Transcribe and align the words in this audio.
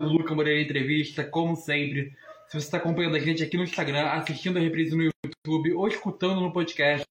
Luca 0.00 0.34
Moreira 0.34 0.60
Entrevista, 0.60 1.22
como 1.22 1.54
sempre. 1.54 2.12
Se 2.48 2.58
você 2.58 2.66
está 2.66 2.78
acompanhando 2.78 3.16
a 3.16 3.20
gente 3.20 3.42
aqui 3.42 3.56
no 3.56 3.62
Instagram, 3.62 4.06
assistindo 4.10 4.58
a 4.58 4.60
reprise 4.60 4.96
no 4.96 5.04
YouTube 5.04 5.72
ou 5.72 5.86
escutando 5.86 6.40
no 6.40 6.52
podcast, 6.52 7.06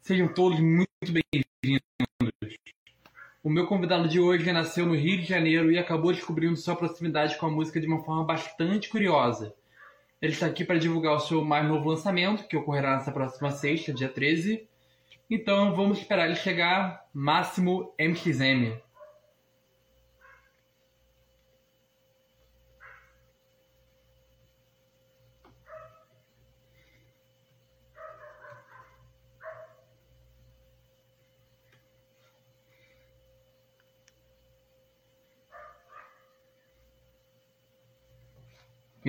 sejam 0.00 0.26
todos 0.26 0.58
muito 0.58 0.88
bem-vindos. 1.02 1.86
O 3.42 3.48
meu 3.48 3.66
convidado 3.66 4.08
de 4.08 4.18
hoje 4.18 4.50
nasceu 4.52 4.84
no 4.84 4.96
Rio 4.96 5.18
de 5.18 5.26
Janeiro 5.26 5.70
e 5.70 5.78
acabou 5.78 6.12
descobrindo 6.12 6.56
sua 6.56 6.74
proximidade 6.74 7.38
com 7.38 7.46
a 7.46 7.50
música 7.50 7.80
de 7.80 7.86
uma 7.86 8.02
forma 8.02 8.24
bastante 8.24 8.88
curiosa. 8.88 9.54
Ele 10.20 10.32
está 10.32 10.46
aqui 10.46 10.64
para 10.64 10.78
divulgar 10.78 11.14
o 11.14 11.20
seu 11.20 11.44
mais 11.44 11.66
novo 11.66 11.88
lançamento, 11.88 12.48
que 12.48 12.56
ocorrerá 12.56 12.94
nessa 12.94 13.12
próxima 13.12 13.52
sexta, 13.52 13.92
dia 13.92 14.08
13. 14.08 14.68
Então 15.30 15.74
vamos 15.76 15.98
esperar 15.98 16.26
ele 16.26 16.34
chegar, 16.34 17.06
máximo 17.14 17.94
MXM. 17.98 18.76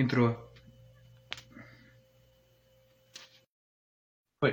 Entrou. 0.00 0.34
Foi. 4.40 4.52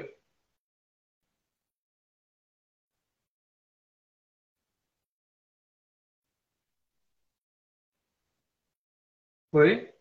Foi? 9.52 9.94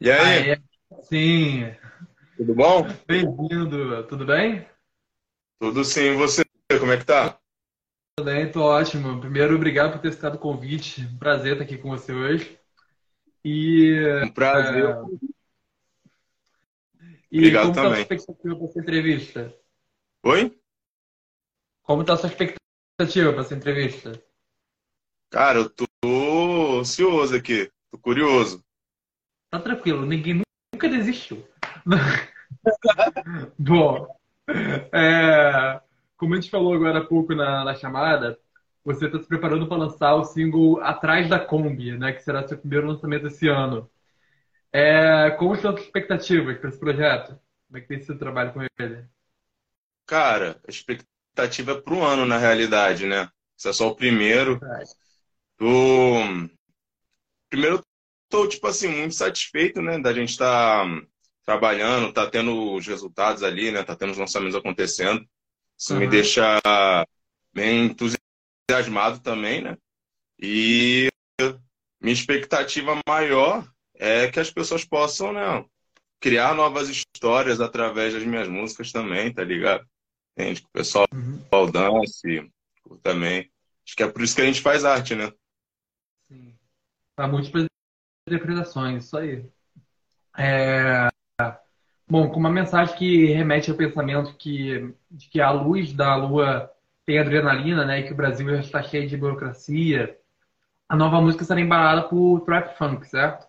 E 0.00 0.10
Ah, 0.10 0.22
aí, 0.22 0.50
é. 0.52 0.56
Sim. 1.02 1.64
tudo 2.36 2.54
bom? 2.54 2.82
Bem-vindo. 3.06 4.06
Tudo 4.06 4.24
bem? 4.24 4.66
Tudo 5.58 5.84
sim, 5.84 6.12
e 6.12 6.16
você? 6.16 6.42
Como 6.78 6.92
é 6.92 6.96
que 6.98 7.04
tá? 7.04 7.38
Tudo 8.16 8.26
bem, 8.30 8.52
tô 8.52 8.62
ótimo. 8.62 9.20
Primeiro, 9.20 9.56
obrigado 9.56 9.92
por 9.92 10.00
ter 10.00 10.12
citado 10.12 10.36
o 10.36 10.40
convite. 10.40 11.02
Um 11.02 11.18
prazer 11.18 11.54
estar 11.54 11.64
aqui 11.64 11.78
com 11.78 11.88
você 11.88 12.12
hoje. 12.12 12.59
E, 13.44 14.22
Um 14.24 14.32
prazer. 14.32 14.84
é, 14.84 14.94
e 17.32 17.38
Obrigado 17.38 17.62
como 17.62 17.70
está 17.70 17.80
a 17.82 17.84
sua 17.84 17.88
também. 17.90 18.02
expectativa 18.02 18.56
para 18.56 18.64
essa 18.66 18.78
entrevista? 18.80 19.54
Oi? 20.24 20.60
Como 21.82 22.02
está 22.02 22.14
a 22.14 22.16
sua 22.16 22.28
expectativa 22.28 23.32
para 23.32 23.40
essa 23.42 23.54
entrevista? 23.54 24.12
Cara, 25.30 25.58
eu 25.60 25.70
tô 25.70 25.86
ansioso 26.80 27.34
aqui, 27.36 27.70
tô 27.90 27.98
curioso. 27.98 28.64
Tá 29.50 29.60
tranquilo, 29.60 30.04
ninguém 30.04 30.42
nunca 30.74 30.88
desistiu. 30.88 31.46
Bom, 33.58 34.06
é, 34.92 35.80
como 36.16 36.34
a 36.34 36.40
gente 36.40 36.50
falou 36.50 36.74
agora 36.74 36.98
há 36.98 37.06
pouco 37.06 37.34
na, 37.34 37.64
na 37.64 37.74
chamada, 37.74 38.38
você 38.84 39.06
está 39.06 39.18
se 39.18 39.26
preparando 39.26 39.66
para 39.66 39.76
lançar 39.76 40.14
o 40.14 40.24
single 40.24 40.80
Atrás 40.82 41.28
da 41.28 41.38
Kombi, 41.38 41.96
né, 41.98 42.12
que 42.12 42.22
será 42.22 42.46
seu 42.46 42.58
primeiro 42.58 42.86
lançamento 42.86 43.26
esse 43.26 43.48
ano. 43.48 43.90
É, 44.72 45.30
como 45.32 45.54
estão 45.54 45.74
as 45.74 45.80
expectativas 45.80 46.58
para 46.58 46.68
esse 46.68 46.78
projeto? 46.78 47.38
Como 47.66 47.78
é 47.78 47.80
que 47.80 47.88
tem 47.88 48.00
sido 48.00 48.16
o 48.16 48.18
trabalho 48.18 48.52
com 48.52 48.62
ele? 48.78 49.04
Cara, 50.06 50.60
a 50.66 50.70
expectativa 50.70 51.72
é 51.72 51.80
pro 51.80 52.02
ano, 52.02 52.24
na 52.24 52.38
realidade, 52.38 53.06
né? 53.06 53.28
Esse 53.58 53.68
é 53.68 53.72
só 53.72 53.88
o 53.88 53.94
primeiro. 53.94 54.58
Tô... 55.56 56.20
Primeiro, 57.48 57.76
eu 57.76 57.84
tô, 58.28 58.48
tipo 58.48 58.66
assim, 58.66 58.88
muito 58.88 59.14
satisfeito, 59.14 59.82
né? 59.82 59.98
Da 59.98 60.12
gente 60.12 60.30
estar 60.30 60.86
trabalhando, 61.44 62.12
tá 62.12 62.28
tendo 62.28 62.74
os 62.74 62.86
resultados 62.86 63.42
ali, 63.42 63.70
né? 63.70 63.82
Tá 63.82 63.94
tendo 63.94 64.12
os 64.12 64.18
lançamentos 64.18 64.56
acontecendo. 64.56 65.24
Isso 65.76 65.94
me 65.94 66.06
Aham. 66.06 66.10
deixa 66.10 66.60
bem 67.52 67.86
entusiasmado 67.86 68.19
também, 69.22 69.62
né? 69.62 69.76
E 70.38 71.08
minha 72.00 72.12
expectativa 72.12 72.98
maior 73.06 73.66
é 73.94 74.30
que 74.30 74.40
as 74.40 74.50
pessoas 74.50 74.84
possam, 74.84 75.32
né, 75.32 75.64
criar 76.18 76.54
novas 76.54 76.88
histórias 76.88 77.60
através 77.60 78.14
das 78.14 78.24
minhas 78.24 78.48
músicas 78.48 78.92
também, 78.92 79.32
tá 79.32 79.44
ligado? 79.44 79.86
Entende? 80.36 80.60
Que 80.60 80.66
o 80.66 80.72
pessoal 80.72 81.06
Uhum. 81.12 81.70
dance 81.70 82.50
também. 83.02 83.50
Acho 83.86 83.96
que 83.96 84.02
é 84.02 84.08
por 84.08 84.22
isso 84.22 84.34
que 84.34 84.42
a 84.42 84.46
gente 84.46 84.60
faz 84.60 84.84
arte, 84.84 85.14
né? 85.14 85.32
Sim. 86.28 86.54
Para 87.16 87.28
múltiplas 87.28 87.66
interpretações, 88.26 89.04
isso 89.04 89.18
aí. 89.18 89.44
É, 90.38 91.10
Bom, 92.10 92.28
com 92.28 92.40
uma 92.40 92.50
mensagem 92.50 92.96
que 92.96 93.26
remete 93.26 93.70
ao 93.70 93.76
pensamento 93.76 94.34
que, 94.36 94.92
de 95.08 95.28
que 95.28 95.40
a 95.40 95.52
luz 95.52 95.92
da 95.92 96.16
lua 96.16 96.68
tem 97.10 97.18
adrenalina, 97.18 97.84
né? 97.84 97.98
E 98.00 98.02
que 98.04 98.12
o 98.12 98.16
Brasil 98.16 98.48
já 98.48 98.60
está 98.60 98.82
cheio 98.84 99.08
de 99.08 99.16
burocracia. 99.16 100.16
A 100.88 100.94
nova 100.94 101.20
música 101.20 101.44
será 101.44 101.60
embalada 101.60 102.08
por 102.08 102.42
trap 102.42 102.78
funk, 102.78 103.04
certo? 103.08 103.48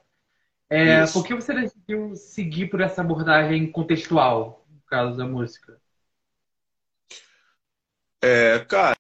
É, 0.70 1.04
Isso. 1.04 1.14
por 1.14 1.24
que 1.24 1.36
você 1.36 1.54
decidiu 1.54 2.16
seguir 2.16 2.70
por 2.70 2.82
essa 2.82 3.02
abordagem 3.02 3.72
contextual, 3.72 4.66
no 4.70 4.82
caso 4.88 5.16
da 5.18 5.26
música? 5.28 5.80
É, 8.24 8.60
cara, 8.66 8.96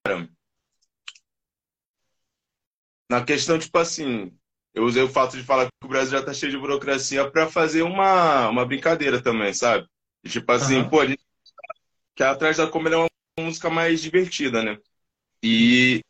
na 3.10 3.24
questão, 3.26 3.58
tipo 3.58 3.78
assim, 3.80 4.32
eu 4.74 4.84
usei 4.84 5.02
o 5.04 5.10
fato 5.10 5.36
de 5.38 5.44
falar 5.44 5.66
que 5.66 5.86
o 5.86 5.90
Brasil 5.90 6.18
já 6.20 6.24
tá 6.26 6.34
cheio 6.34 6.52
de 6.52 6.58
burocracia 6.58 7.30
pra 7.30 7.48
fazer 7.48 7.82
uma, 7.82 8.48
uma 8.50 8.66
brincadeira 8.66 9.22
também, 9.22 9.54
sabe? 9.54 9.88
E, 10.24 10.30
tipo 10.30 10.52
assim, 10.52 10.84
Aham. 10.84 10.90
pô, 10.90 11.00
a 11.02 11.08
gente 11.08 11.22
que 12.16 12.24
atrás 12.24 12.58
da 12.58 12.72
câmera 12.72 12.96
é 12.96 13.00
uma 13.00 13.11
música 13.40 13.70
mais 13.70 14.02
divertida, 14.02 14.64
né? 14.64 14.78
E 15.44 16.02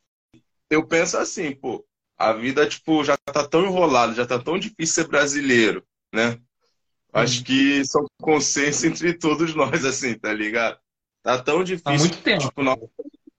eu 0.70 0.88
penso 0.88 1.18
assim, 1.18 1.56
pô, 1.56 1.86
a 2.18 2.34
vida, 2.34 2.68
tipo, 2.68 3.04
já 3.04 3.18
tá 3.18 3.48
tão 3.48 3.66
enrolada, 3.66 4.14
já 4.14 4.26
tá 4.28 4.40
tão 4.42 4.59
difícil 4.59 5.04
ser 5.04 5.08
brasileiro, 5.09 5.86
né? 6.14 6.40
Acho 7.14 7.44
Sim. 7.44 7.46
que 7.46 7.82
um 7.98 8.08
consenso 8.22 8.88
entre 8.88 9.14
todos 9.18 9.56
nós, 9.56 9.86
assim, 9.86 10.18
tá 10.20 10.34
ligado? 10.34 10.80
Tá 11.24 11.42
tão 11.44 11.64
Há 11.84 11.94
difícil, 11.94 11.94
muito 11.94 12.22
tempo. 12.24 12.52
tipo, 12.52 12.64
nós 12.64 12.80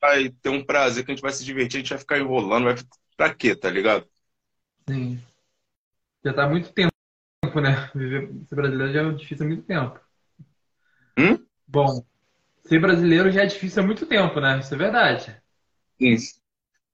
vai 0.00 0.30
ter 0.30 0.50
um 0.50 0.64
prazer, 0.64 1.04
que 1.04 1.12
a 1.12 1.14
gente 1.14 1.22
vai 1.22 1.32
se 1.32 1.44
divertir, 1.44 1.78
a 1.78 1.80
gente 1.80 1.90
vai 1.90 1.98
ficar 1.98 2.18
enrolando, 2.18 2.64
vai 2.66 2.76
pra 3.16 3.34
quê, 3.34 3.56
tá 3.56 3.70
ligado? 3.70 4.08
Sim. 4.88 5.20
Já 6.24 6.32
há 6.44 6.48
muito 6.48 6.72
tempo, 6.72 6.92
né? 7.62 7.90
Viver, 7.94 8.32
ser 8.48 8.56
brasileiro 8.56 8.92
já 8.94 9.02
é 9.02 9.12
difícil 9.14 9.46
há 9.46 9.48
muito 9.48 9.64
tempo. 9.66 10.00
Hum? 11.18 11.46
Bom, 11.66 12.04
ser 12.64 12.80
brasileiro 12.80 13.30
já 13.30 13.42
é 13.42 13.46
difícil 13.46 13.82
há 13.82 13.86
muito 13.86 14.04
tempo, 14.06 14.40
né? 14.40 14.58
Isso 14.58 14.74
é 14.74 14.76
verdade. 14.78 15.40
Sim. 16.00 16.16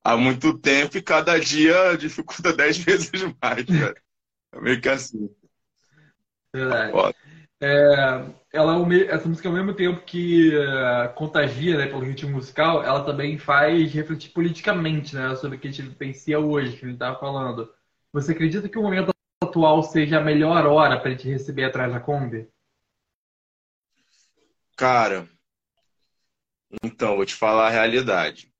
Há 0.05 0.17
muito 0.17 0.59
tempo 0.59 0.99
e 0.99 1.03
cada 1.03 1.39
dia 1.41 1.97
dificulta 1.97 2.53
dez 2.57 2.79
vezes 2.79 3.13
mais, 3.43 3.65
velho. 3.67 3.97
É 4.55 4.61
meio 4.61 4.81
que 4.81 4.89
assim. 4.89 5.31
Verdade. 6.53 7.05
É, 7.63 8.35
ela, 8.53 8.87
me- 8.87 9.05
essa 9.05 9.29
música, 9.29 9.49
ao 9.49 9.55
mesmo 9.55 9.75
tempo 9.75 10.03
que 10.05 10.53
é, 10.57 11.09
contagia, 11.09 11.77
né, 11.79 11.87
pelo 11.87 12.01
ritmo 12.05 12.33
musical, 12.33 12.83
ela 12.85 13.05
também 13.05 13.39
faz 13.39 13.93
refletir 13.93 14.31
politicamente, 14.33 15.15
né, 15.17 15.35
sobre 15.37 15.57
o 15.59 15.61
que 15.61 15.69
a 15.69 15.71
gente 15.73 15.89
vivencia 15.89 16.39
hoje, 16.41 16.77
que 16.77 16.85
a 16.85 16.89
gente 16.89 16.95
estava 16.97 17.19
falando. 17.19 17.71
Você 18.13 18.33
acredita 18.33 18.69
que 18.69 18.79
o 18.79 18.83
momento 18.83 19.11
atual 19.43 19.83
seja 19.83 20.19
a 20.19 20.25
melhor 20.25 20.67
hora 20.67 20.99
para 21.01 21.11
a 21.11 21.13
gente 21.13 21.29
receber 21.29 21.65
atrás 21.65 21.93
da 21.93 22.01
Kombi? 22.01 22.49
Cara, 24.77 25.29
então, 26.83 27.17
vou 27.17 27.25
te 27.27 27.35
falar 27.35 27.69
a 27.69 27.71
realidade. 27.71 28.53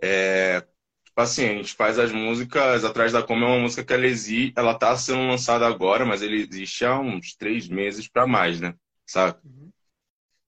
É, 0.00 0.60
tipo 1.04 1.20
assim, 1.20 1.44
a 1.44 1.54
gente 1.54 1.74
faz 1.74 1.98
as 1.98 2.12
músicas, 2.12 2.84
Atrás 2.84 3.12
da 3.12 3.22
Coma 3.22 3.46
é 3.46 3.48
uma 3.48 3.60
música 3.60 3.84
que 3.84 3.92
ela 3.92 4.06
existe, 4.06 4.54
ela 4.56 4.78
tá 4.78 4.96
sendo 4.96 5.26
lançada 5.26 5.66
agora, 5.66 6.04
mas 6.06 6.22
ele 6.22 6.40
existe 6.40 6.84
há 6.84 6.98
uns 6.98 7.34
três 7.34 7.68
meses 7.68 8.08
pra 8.08 8.26
mais, 8.26 8.60
né? 8.60 8.74
Sabe? 9.06 9.38
Uhum. 9.44 9.70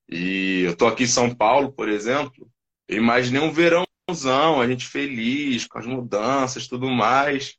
E 0.08 0.62
eu 0.66 0.76
tô 0.76 0.86
aqui 0.86 1.04
em 1.04 1.06
São 1.06 1.34
Paulo, 1.34 1.72
por 1.72 1.88
exemplo, 1.88 2.50
eu 2.88 2.96
imaginei 2.98 3.40
um 3.40 3.52
verãozão, 3.52 4.60
a 4.60 4.66
gente 4.66 4.86
feliz, 4.86 5.66
com 5.66 5.78
as 5.78 5.86
mudanças, 5.86 6.66
tudo 6.66 6.88
mais. 6.88 7.56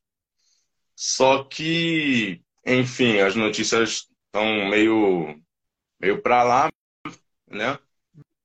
Só 0.95 1.43
que, 1.43 2.41
enfim, 2.65 3.19
as 3.19 3.35
notícias 3.35 4.07
estão 4.25 4.69
meio, 4.69 5.41
meio 5.99 6.21
pra 6.21 6.43
lá, 6.43 6.69
né? 7.49 7.79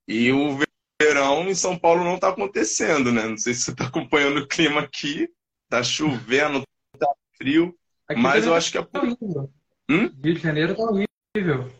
E 0.08 0.30
o 0.32 0.58
verão 1.00 1.48
em 1.48 1.54
São 1.54 1.78
Paulo 1.78 2.04
não 2.04 2.18
tá 2.18 2.28
acontecendo, 2.28 3.12
né? 3.12 3.26
Não 3.26 3.36
sei 3.36 3.54
se 3.54 3.62
você 3.62 3.74
tá 3.74 3.86
acompanhando 3.88 4.40
o 4.40 4.48
clima 4.48 4.80
aqui, 4.80 5.28
tá 5.68 5.82
chovendo, 5.82 6.62
tá 6.98 7.12
frio, 7.36 7.76
Aqui 8.08 8.20
mas 8.20 8.46
eu 8.46 8.54
acho 8.54 8.70
que 8.70 8.78
é 8.78 8.82
tá 8.84 9.00
horrível. 9.00 9.52
Hum? 9.90 10.08
Rio 10.22 10.34
de 10.34 10.40
Janeiro 10.40 10.76
tá 10.76 10.82
horrível. 10.82 11.70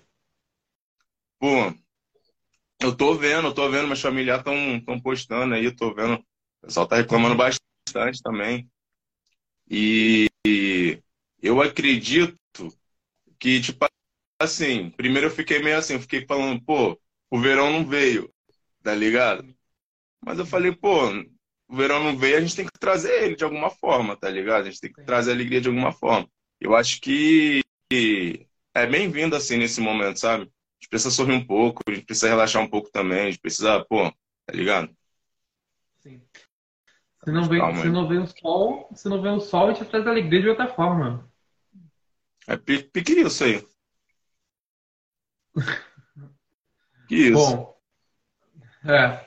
Pô, 1.39 1.73
eu 2.81 2.97
tô 2.97 3.15
vendo, 3.15 3.49
eu 3.49 3.55
tô 3.55 3.71
vendo, 3.71 3.87
meus 3.87 4.01
familiares 4.01 4.41
estão 4.41 4.81
tão 4.85 5.01
postando 5.01 5.55
aí, 5.55 5.65
eu 5.65 5.77
tô 5.77 5.95
vendo. 5.95 6.15
O 6.15 6.67
pessoal 6.67 6.87
tá 6.87 6.97
reclamando 6.97 7.37
bastante 7.37 8.23
também. 8.23 8.69
E 9.71 10.29
eu 11.41 11.61
acredito 11.61 12.37
que, 13.39 13.61
tipo 13.61 13.87
assim, 14.41 14.91
primeiro 14.91 15.29
eu 15.29 15.31
fiquei 15.31 15.63
meio 15.63 15.79
assim, 15.79 15.95
eu 15.95 16.01
fiquei 16.01 16.27
falando, 16.27 16.61
pô, 16.63 16.99
o 17.31 17.41
verão 17.41 17.71
não 17.71 17.85
veio, 17.85 18.33
tá 18.83 18.95
ligado? 18.95 19.47
Mas 20.25 20.39
eu 20.39 20.47
falei, 20.47 20.75
pô, 20.75 21.09
o 21.69 21.77
verão 21.77 22.03
não 22.03 22.17
veio, 22.17 22.37
a 22.37 22.41
gente 22.41 22.57
tem 22.57 22.65
que 22.65 22.79
trazer 22.79 23.25
ele 23.25 23.37
de 23.37 23.45
alguma 23.45 23.71
forma, 23.71 24.17
tá 24.17 24.29
ligado? 24.29 24.63
A 24.63 24.71
gente 24.71 24.81
tem 24.81 24.93
que 24.93 25.05
trazer 25.05 25.33
alegria 25.33 25.61
de 25.61 25.69
alguma 25.69 25.93
forma. 25.93 26.29
Eu 26.61 26.75
acho 26.75 27.01
que 27.01 27.63
é 28.75 28.87
bem-vindo 28.87 29.35
assim 29.37 29.57
nesse 29.57 29.81
momento, 29.81 30.19
sabe? 30.19 30.45
A 30.45 30.47
gente 30.47 30.89
precisa 30.91 31.11
sorrir 31.11 31.33
um 31.33 31.47
pouco, 31.47 31.83
a 31.87 31.93
gente 31.93 32.05
precisa 32.05 32.29
relaxar 32.29 32.63
um 32.63 32.69
pouco 32.69 32.91
também, 32.91 33.21
a 33.21 33.31
gente 33.31 33.41
precisa, 33.41 33.85
pô, 33.85 34.11
tá 34.45 34.53
ligado? 34.53 34.95
Sim. 35.99 36.23
Se 37.25 37.33
não 37.33 37.49
vem, 37.49 37.59
Calma, 37.59 37.83
se 37.83 37.89
não 37.89 38.09
vem 38.09 38.19
o 38.19 38.27
sol, 38.27 38.89
se 38.95 39.09
não 39.09 39.21
vem 39.21 39.33
o 39.33 39.41
sol, 39.41 39.69
a 39.69 39.73
gente 39.73 39.89
traz 39.89 40.07
alegria 40.07 40.43
de 40.43 40.49
outra 40.49 40.69
forma. 40.69 41.29
É 42.47 42.57
pequeno 42.57 43.27
isso 43.27 43.43
aí. 43.43 43.67
que 47.07 47.15
isso? 47.15 47.57
Bom, 47.57 47.77
é. 48.85 49.27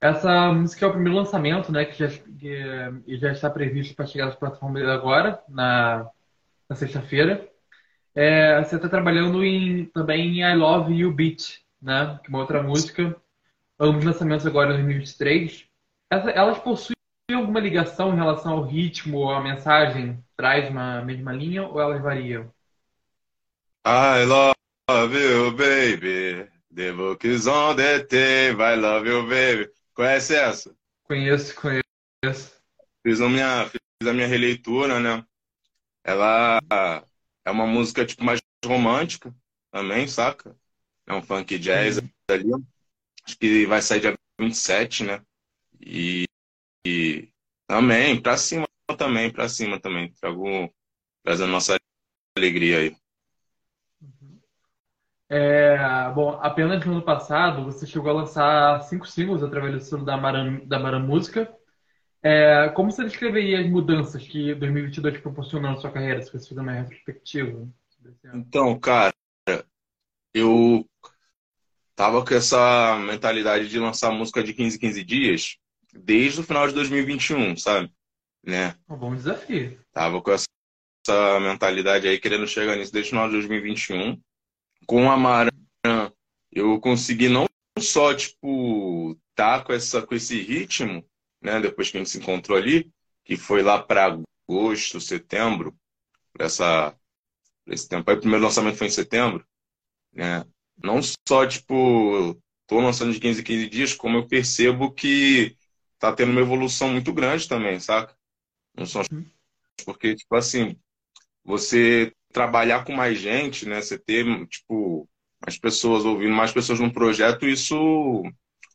Essa 0.00 0.52
música 0.52 0.84
é 0.84 0.88
o 0.88 0.92
primeiro 0.92 1.16
lançamento, 1.16 1.70
né, 1.70 1.84
que 1.84 1.96
já, 1.96 2.08
que, 2.08 3.16
já 3.18 3.30
está 3.30 3.48
previsto 3.48 3.94
para 3.94 4.06
chegar 4.06 4.28
às 4.28 4.34
plataformas 4.34 4.82
agora, 4.88 5.40
na, 5.48 6.10
na 6.68 6.74
sexta-feira. 6.74 7.48
É, 8.14 8.62
você 8.62 8.76
está 8.76 8.88
trabalhando 8.88 9.44
em, 9.44 9.86
também 9.86 10.40
em 10.40 10.42
I 10.42 10.56
Love 10.56 10.92
You 10.92 11.12
Beat, 11.12 11.60
né, 11.80 12.18
que 12.20 12.26
é 12.26 12.30
uma 12.30 12.40
outra 12.40 12.62
música. 12.62 13.16
Ambos 13.78 14.04
lançamentos 14.04 14.44
agora 14.44 14.70
em 14.70 14.74
2023. 14.74 15.66
Essa, 16.10 16.30
elas 16.30 16.58
possuem 16.58 16.96
alguma 17.32 17.60
ligação 17.60 18.12
em 18.12 18.16
relação 18.16 18.52
ao 18.52 18.64
ritmo 18.64 19.18
ou 19.18 19.30
à 19.30 19.40
mensagem? 19.40 20.22
Traz 20.36 20.68
uma 20.68 21.00
mesma 21.02 21.32
linha 21.32 21.66
ou 21.66 21.80
elas 21.80 22.02
variam? 22.02 22.52
I 23.86 24.24
love 24.24 25.16
you, 25.16 25.52
baby. 25.52 26.51
The 26.74 26.90
book 26.92 27.26
is 27.26 27.46
on 27.46 27.76
the 27.76 28.02
table. 28.04 28.64
I 28.64 28.76
love 28.76 29.06
you, 29.06 29.26
baby. 29.28 29.70
Conhece 29.92 30.34
essa? 30.34 30.74
Conheço, 31.04 31.54
conheço. 31.54 32.62
Fiz 33.02 33.20
a 33.20 33.28
minha, 33.28 33.68
fiz 33.68 34.08
a 34.08 34.12
minha 34.12 34.26
releitura, 34.26 34.98
né? 34.98 35.22
Ela 36.02 36.60
é 37.44 37.50
uma 37.50 37.66
música 37.66 38.06
tipo 38.06 38.24
mais 38.24 38.40
romântica 38.64 39.34
também, 39.70 40.08
saca? 40.08 40.56
É 41.06 41.12
um 41.12 41.22
funk 41.22 41.58
jazz 41.58 41.98
uhum. 41.98 42.08
ali. 42.28 42.50
Acho 43.24 43.38
que 43.38 43.66
vai 43.66 43.82
sair 43.82 44.00
dia 44.00 44.18
27, 44.40 45.04
né? 45.04 45.22
E, 45.78 46.24
e 46.86 47.28
também, 47.66 48.20
pra 48.20 48.38
cima 48.38 48.66
também, 48.96 49.30
pra 49.30 49.46
cima 49.46 49.78
também. 49.78 50.10
Trago, 50.14 50.72
trazendo 51.22 51.50
nossa 51.52 51.76
alegria 52.34 52.78
aí. 52.78 53.01
É, 55.34 55.78
bom, 56.14 56.38
apenas 56.42 56.84
no 56.84 56.92
ano 56.92 57.02
passado 57.02 57.64
você 57.64 57.86
chegou 57.86 58.10
a 58.10 58.14
lançar 58.14 58.82
cinco 58.82 59.06
singles 59.06 59.42
através 59.42 59.72
do 59.72 59.80
selo 59.80 60.04
da 60.04 60.14
Maran, 60.14 60.60
da 60.66 60.78
Maran 60.78 60.98
Música. 60.98 61.50
É, 62.22 62.68
como 62.74 62.92
você 62.92 63.02
descreveria 63.02 63.62
as 63.62 63.66
mudanças 63.66 64.28
que 64.28 64.54
2022 64.54 65.22
proporcionou 65.22 65.70
na 65.70 65.78
sua 65.78 65.90
carreira, 65.90 66.20
se 66.20 66.30
você 66.30 66.50
fizer 66.50 66.60
uma 66.60 66.72
retrospectiva? 66.72 67.66
Então, 68.34 68.78
cara, 68.78 69.14
eu 70.34 70.86
tava 71.96 72.22
com 72.22 72.34
essa 72.34 72.98
mentalidade 72.98 73.70
de 73.70 73.78
lançar 73.78 74.12
música 74.12 74.44
de 74.44 74.52
15 74.52 74.78
15 74.78 75.02
dias 75.02 75.56
desde 75.94 76.40
o 76.40 76.44
final 76.44 76.68
de 76.68 76.74
2021, 76.74 77.56
sabe? 77.56 77.90
Né? 78.44 78.74
Um 78.86 78.98
bom 78.98 79.14
desafio. 79.14 79.80
Tava 79.94 80.20
com 80.20 80.30
essa, 80.30 80.46
essa 81.08 81.40
mentalidade 81.40 82.06
aí, 82.06 82.20
querendo 82.20 82.46
chegar 82.46 82.76
nisso 82.76 82.92
desde 82.92 83.08
o 83.08 83.12
final 83.12 83.28
de 83.28 83.32
2021 83.36 84.20
com 84.86 85.10
a 85.10 85.16
Maran, 85.16 85.50
eu 86.50 86.80
consegui 86.80 87.28
não 87.28 87.46
só, 87.78 88.14
tipo, 88.14 89.18
tá 89.34 89.62
com, 89.62 89.72
essa, 89.72 90.06
com 90.06 90.14
esse 90.14 90.40
ritmo, 90.40 91.04
né, 91.40 91.60
depois 91.60 91.90
que 91.90 91.96
a 91.96 92.00
gente 92.00 92.10
se 92.10 92.18
encontrou 92.18 92.56
ali, 92.56 92.92
que 93.24 93.36
foi 93.36 93.62
lá 93.62 93.82
para 93.82 94.18
agosto, 94.48 95.00
setembro, 95.00 95.76
essa, 96.38 96.96
esse 97.66 97.88
tempo 97.88 98.10
aí, 98.10 98.16
o 98.16 98.20
primeiro 98.20 98.44
lançamento 98.44 98.76
foi 98.76 98.86
em 98.86 98.90
setembro, 98.90 99.46
né, 100.12 100.44
não 100.82 101.00
só, 101.02 101.46
tipo, 101.46 102.40
tô 102.66 102.80
lançando 102.80 103.12
de 103.12 103.20
15 103.20 103.40
em 103.40 103.44
15 103.44 103.68
dias, 103.68 103.94
como 103.94 104.18
eu 104.18 104.26
percebo 104.26 104.92
que 104.92 105.56
tá 105.98 106.12
tendo 106.12 106.32
uma 106.32 106.40
evolução 106.40 106.88
muito 106.90 107.12
grande 107.12 107.48
também, 107.48 107.78
saca? 107.78 108.16
Não 108.74 108.86
só 108.86 109.02
uhum. 109.12 109.24
porque, 109.84 110.16
tipo 110.16 110.34
assim, 110.34 110.76
você 111.44 112.12
trabalhar 112.32 112.84
com 112.84 112.92
mais 112.92 113.18
gente, 113.18 113.68
né? 113.68 113.80
Você 113.80 113.98
ter, 113.98 114.24
tipo, 114.46 115.08
mais 115.44 115.58
pessoas 115.58 116.04
ouvindo, 116.04 116.34
mais 116.34 116.52
pessoas 116.52 116.80
num 116.80 116.90
projeto, 116.90 117.46
isso 117.46 118.22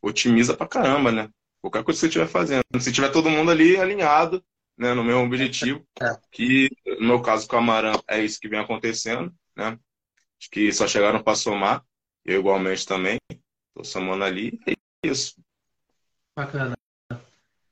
otimiza 0.02 0.56
pra 0.56 0.68
caramba, 0.68 1.12
né? 1.12 1.30
Qualquer 1.62 1.84
coisa 1.84 1.98
que 1.98 2.02
você 2.02 2.08
estiver 2.08 2.28
fazendo. 2.28 2.64
Se 2.80 2.92
tiver 2.92 3.12
todo 3.12 3.30
mundo 3.30 3.52
ali 3.52 3.78
alinhado, 3.78 4.44
né, 4.78 4.94
no 4.94 5.04
meu 5.04 5.20
objetivo, 5.20 5.86
é. 6.00 6.16
que 6.32 6.70
no 7.00 7.08
meu 7.08 7.22
caso 7.22 7.48
com 7.48 7.58
a 7.58 7.62
Maran 7.62 8.00
é 8.08 8.24
isso 8.24 8.40
que 8.40 8.48
vem 8.48 8.60
acontecendo, 8.60 9.34
né? 9.56 9.78
Acho 10.40 10.50
que 10.52 10.72
só 10.72 10.88
chegaram 10.88 11.24
para 11.24 11.36
somar, 11.36 11.84
eu 12.24 12.40
igualmente 12.40 12.86
também, 12.86 13.18
tô 13.74 13.84
somando 13.84 14.24
ali, 14.24 14.60
é 14.68 14.74
isso. 15.08 15.42
Bacana. 16.36 16.78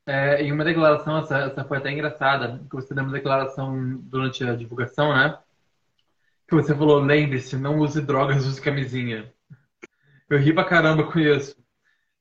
É, 0.07 0.41
em 0.43 0.51
uma 0.51 0.63
declaração, 0.63 1.17
essa, 1.17 1.38
essa 1.39 1.63
foi 1.63 1.77
até 1.77 1.91
engraçada, 1.91 2.63
que 2.69 2.75
você 2.75 2.93
deu 2.93 3.03
uma 3.03 3.13
declaração 3.13 3.97
durante 4.01 4.43
a 4.43 4.55
divulgação, 4.55 5.13
né? 5.15 5.38
Que 6.47 6.56
você 6.56 6.75
falou, 6.75 7.00
lembre-se, 7.00 7.57
não 7.57 7.80
use 7.80 8.01
drogas, 8.01 8.45
use 8.45 8.62
camisinha. 8.62 9.33
Eu 10.30 10.39
ri 10.39 10.53
pra 10.53 10.63
caramba 10.63 11.03
com 11.12 11.19
isso. 11.19 11.56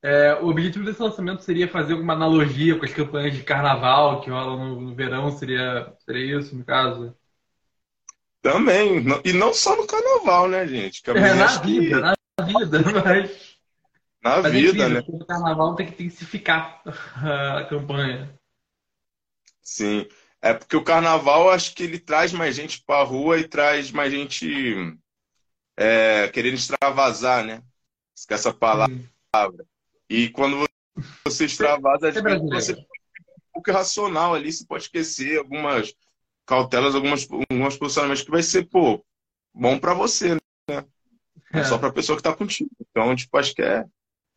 É, 0.01 0.35
o 0.35 0.47
objetivo 0.49 0.85
desse 0.85 1.01
lançamento 1.01 1.41
seria 1.41 1.67
fazer 1.67 1.93
alguma 1.93 2.13
analogia 2.13 2.77
com 2.77 2.85
as 2.85 2.93
campanhas 2.93 3.35
de 3.35 3.43
carnaval 3.43 4.21
que 4.21 4.29
rolam 4.29 4.57
no, 4.57 4.81
no 4.81 4.95
verão, 4.95 5.31
seria, 5.31 5.91
seria 6.05 6.39
isso, 6.39 6.55
no 6.55 6.63
caso? 6.63 7.15
Também, 8.41 9.03
e 9.23 9.33
não 9.33 9.51
só 9.51 9.75
no 9.75 9.87
carnaval, 9.87 10.47
né, 10.47 10.67
gente? 10.67 11.01
é, 11.09 11.33
na 11.33 11.47
vida, 11.57 11.95
que... 11.95 12.43
na 12.43 12.45
vida, 12.45 12.79
mas... 13.03 13.55
Na 14.23 14.41
mas, 14.41 14.53
vida, 14.53 14.85
enfim, 14.85 14.93
né? 14.93 15.03
O 15.07 15.25
carnaval 15.25 15.75
tem 15.75 15.87
que 15.87 15.93
intensificar 15.93 16.81
a 16.85 17.65
campanha. 17.65 18.31
Sim. 19.61 20.07
É 20.45 20.53
porque 20.53 20.77
o 20.77 20.83
carnaval, 20.83 21.49
acho 21.49 21.73
que 21.73 21.81
ele 21.81 21.97
traz 21.97 22.31
mais 22.31 22.55
gente 22.55 22.79
para 22.83 23.01
a 23.01 23.03
rua 23.03 23.39
e 23.39 23.47
traz 23.47 23.89
mais 23.89 24.11
gente 24.13 24.95
é, 25.75 26.27
querendo 26.27 26.53
extravasar, 26.53 27.43
né? 27.43 27.63
Essa 28.29 28.53
palavra. 28.53 28.93
E 30.07 30.29
quando 30.29 30.63
você 31.23 31.45
extravasa, 31.45 32.09
é 32.09 32.11
você 32.11 32.73
um 32.73 32.85
pouco 33.53 33.71
irracional 33.71 34.35
ali, 34.35 34.53
você 34.53 34.63
pode 34.67 34.83
esquecer 34.83 35.39
algumas 35.39 35.91
cautelas, 36.45 36.93
algumas, 36.93 37.27
alguns 37.31 37.75
posicionamentos 37.75 38.21
que 38.21 38.29
vai 38.29 38.43
ser, 38.43 38.69
pô, 38.69 39.03
bom 39.51 39.79
para 39.79 39.95
você, 39.95 40.35
né? 40.69 40.85
É. 41.51 41.63
só 41.63 41.79
para 41.79 41.89
a 41.89 41.93
pessoa 41.93 42.17
que 42.17 42.19
está 42.19 42.35
contigo. 42.35 42.69
Então, 42.79 43.15
tipo, 43.15 43.35
acho 43.35 43.55
que 43.55 43.63
é, 43.63 43.83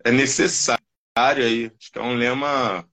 é 0.07 0.11
necessário 0.11 0.81
aí. 1.19 1.71
Acho 1.79 1.93
que 1.93 1.99
é 1.99 2.03
um 2.03 2.15
lema. 2.15 2.89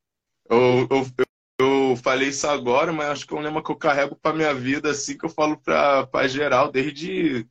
Eu, 0.49 0.85
eu, 0.91 1.24
eu 1.59 1.95
falei 1.97 2.29
isso 2.29 2.47
agora, 2.47 2.91
mas 2.91 3.07
acho 3.07 3.27
que 3.27 3.33
é 3.33 3.37
um 3.37 3.41
lema 3.41 3.63
que 3.63 3.71
eu 3.71 3.75
carrego 3.75 4.15
para 4.15 4.35
minha 4.35 4.53
vida, 4.53 4.91
assim, 4.91 5.17
que 5.17 5.25
eu 5.25 5.29
falo 5.29 5.57
para 5.57 6.27
geral 6.27 6.71
desde, 6.71 7.47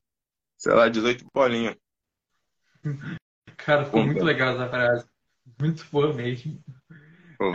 sei 0.57 0.75
lá, 0.75 0.89
18 0.89 1.25
bolinha. 1.33 1.77
Cara, 3.57 3.85
foi 3.87 4.05
muito 4.05 4.23
legal 4.23 4.55
essa 4.55 4.69
frase. 4.69 5.07
Muito 5.59 5.87
boa 5.91 6.13
mesmo. 6.13 6.63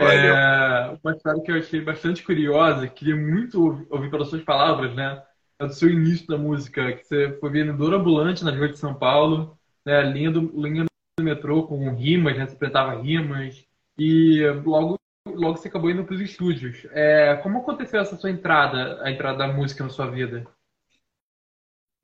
é, 0.00 0.98
uma 1.02 1.12
história 1.14 1.42
que 1.42 1.52
eu 1.52 1.56
achei 1.56 1.80
bastante 1.80 2.22
curiosa, 2.22 2.88
queria 2.88 3.16
muito 3.16 3.86
ouvir 3.88 4.10
pelas 4.10 4.28
suas 4.28 4.42
palavras, 4.42 4.94
né? 4.94 5.22
É 5.58 5.66
do 5.66 5.74
seu 5.74 5.88
início 5.88 6.26
da 6.26 6.38
música, 6.38 6.92
que 6.92 7.04
você 7.04 7.36
foi 7.38 7.50
vendedor 7.50 7.94
ambulante 7.94 8.44
nas 8.44 8.56
ruas 8.56 8.72
de 8.72 8.78
São 8.78 8.94
Paulo, 8.94 9.58
né? 9.84 10.02
linha, 10.02 10.30
do, 10.30 10.40
linha 10.60 10.84
do 10.84 11.24
metrô 11.24 11.66
com 11.66 11.94
rimas, 11.94 12.36
né? 12.36 12.46
Você 12.46 12.56
rimas, 13.02 13.64
e 13.98 14.42
logo 14.64 14.99
logo 15.34 15.56
você 15.56 15.68
acabou 15.68 15.90
indo 15.90 16.04
para 16.04 16.14
os 16.14 16.20
estúdios. 16.20 16.86
É, 16.90 17.36
como 17.42 17.58
aconteceu 17.58 18.00
essa 18.00 18.16
sua 18.16 18.30
entrada, 18.30 19.02
a 19.02 19.10
entrada 19.10 19.38
da 19.38 19.48
música 19.48 19.84
na 19.84 19.90
sua 19.90 20.10
vida? 20.10 20.46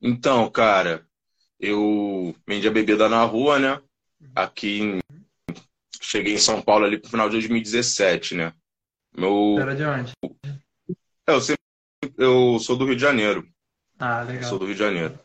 Então, 0.01 0.51
cara, 0.51 1.07
eu 1.59 2.35
vendi 2.47 2.69
a 2.69 2.71
bebida 2.71 3.09
na 3.09 3.25
rua, 3.25 3.59
né? 3.59 3.81
Aqui 4.35 4.81
em... 4.81 4.99
Cheguei 6.01 6.35
em 6.35 6.39
São 6.39 6.63
Paulo 6.63 6.85
ali 6.85 6.99
pro 6.99 7.11
final 7.11 7.29
de 7.29 7.37
2017, 7.37 8.35
né? 8.35 8.53
Meu... 9.17 9.57
Era 9.59 9.75
de 9.75 9.85
onde? 9.85 10.13
É, 11.27 11.33
eu, 11.33 11.41
sempre... 11.41 11.63
eu 12.17 12.59
sou 12.59 12.77
do 12.77 12.85
Rio 12.85 12.97
de 12.97 13.03
Janeiro. 13.03 13.49
Ah, 13.99 14.23
legal. 14.23 14.43
Eu 14.43 14.49
sou 14.49 14.59
do 14.59 14.67
Rio 14.67 14.75
de 14.75 14.81
Janeiro. 14.81 15.19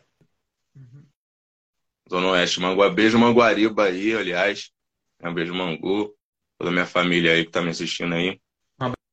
Uhum. 0.74 1.04
Zona 2.10 2.28
Oeste, 2.28 2.60
Mangua, 2.60 2.90
beijo 2.90 3.18
Manguariba 3.18 3.84
aí, 3.84 4.14
aliás. 4.14 4.72
Um 5.22 5.32
beijo 5.32 5.54
Mangu 5.54 6.12
toda 6.62 6.70
a 6.70 6.74
minha 6.74 6.86
família 6.86 7.32
aí 7.32 7.44
que 7.44 7.50
tá 7.50 7.60
me 7.60 7.70
assistindo 7.70 8.14
aí. 8.14 8.40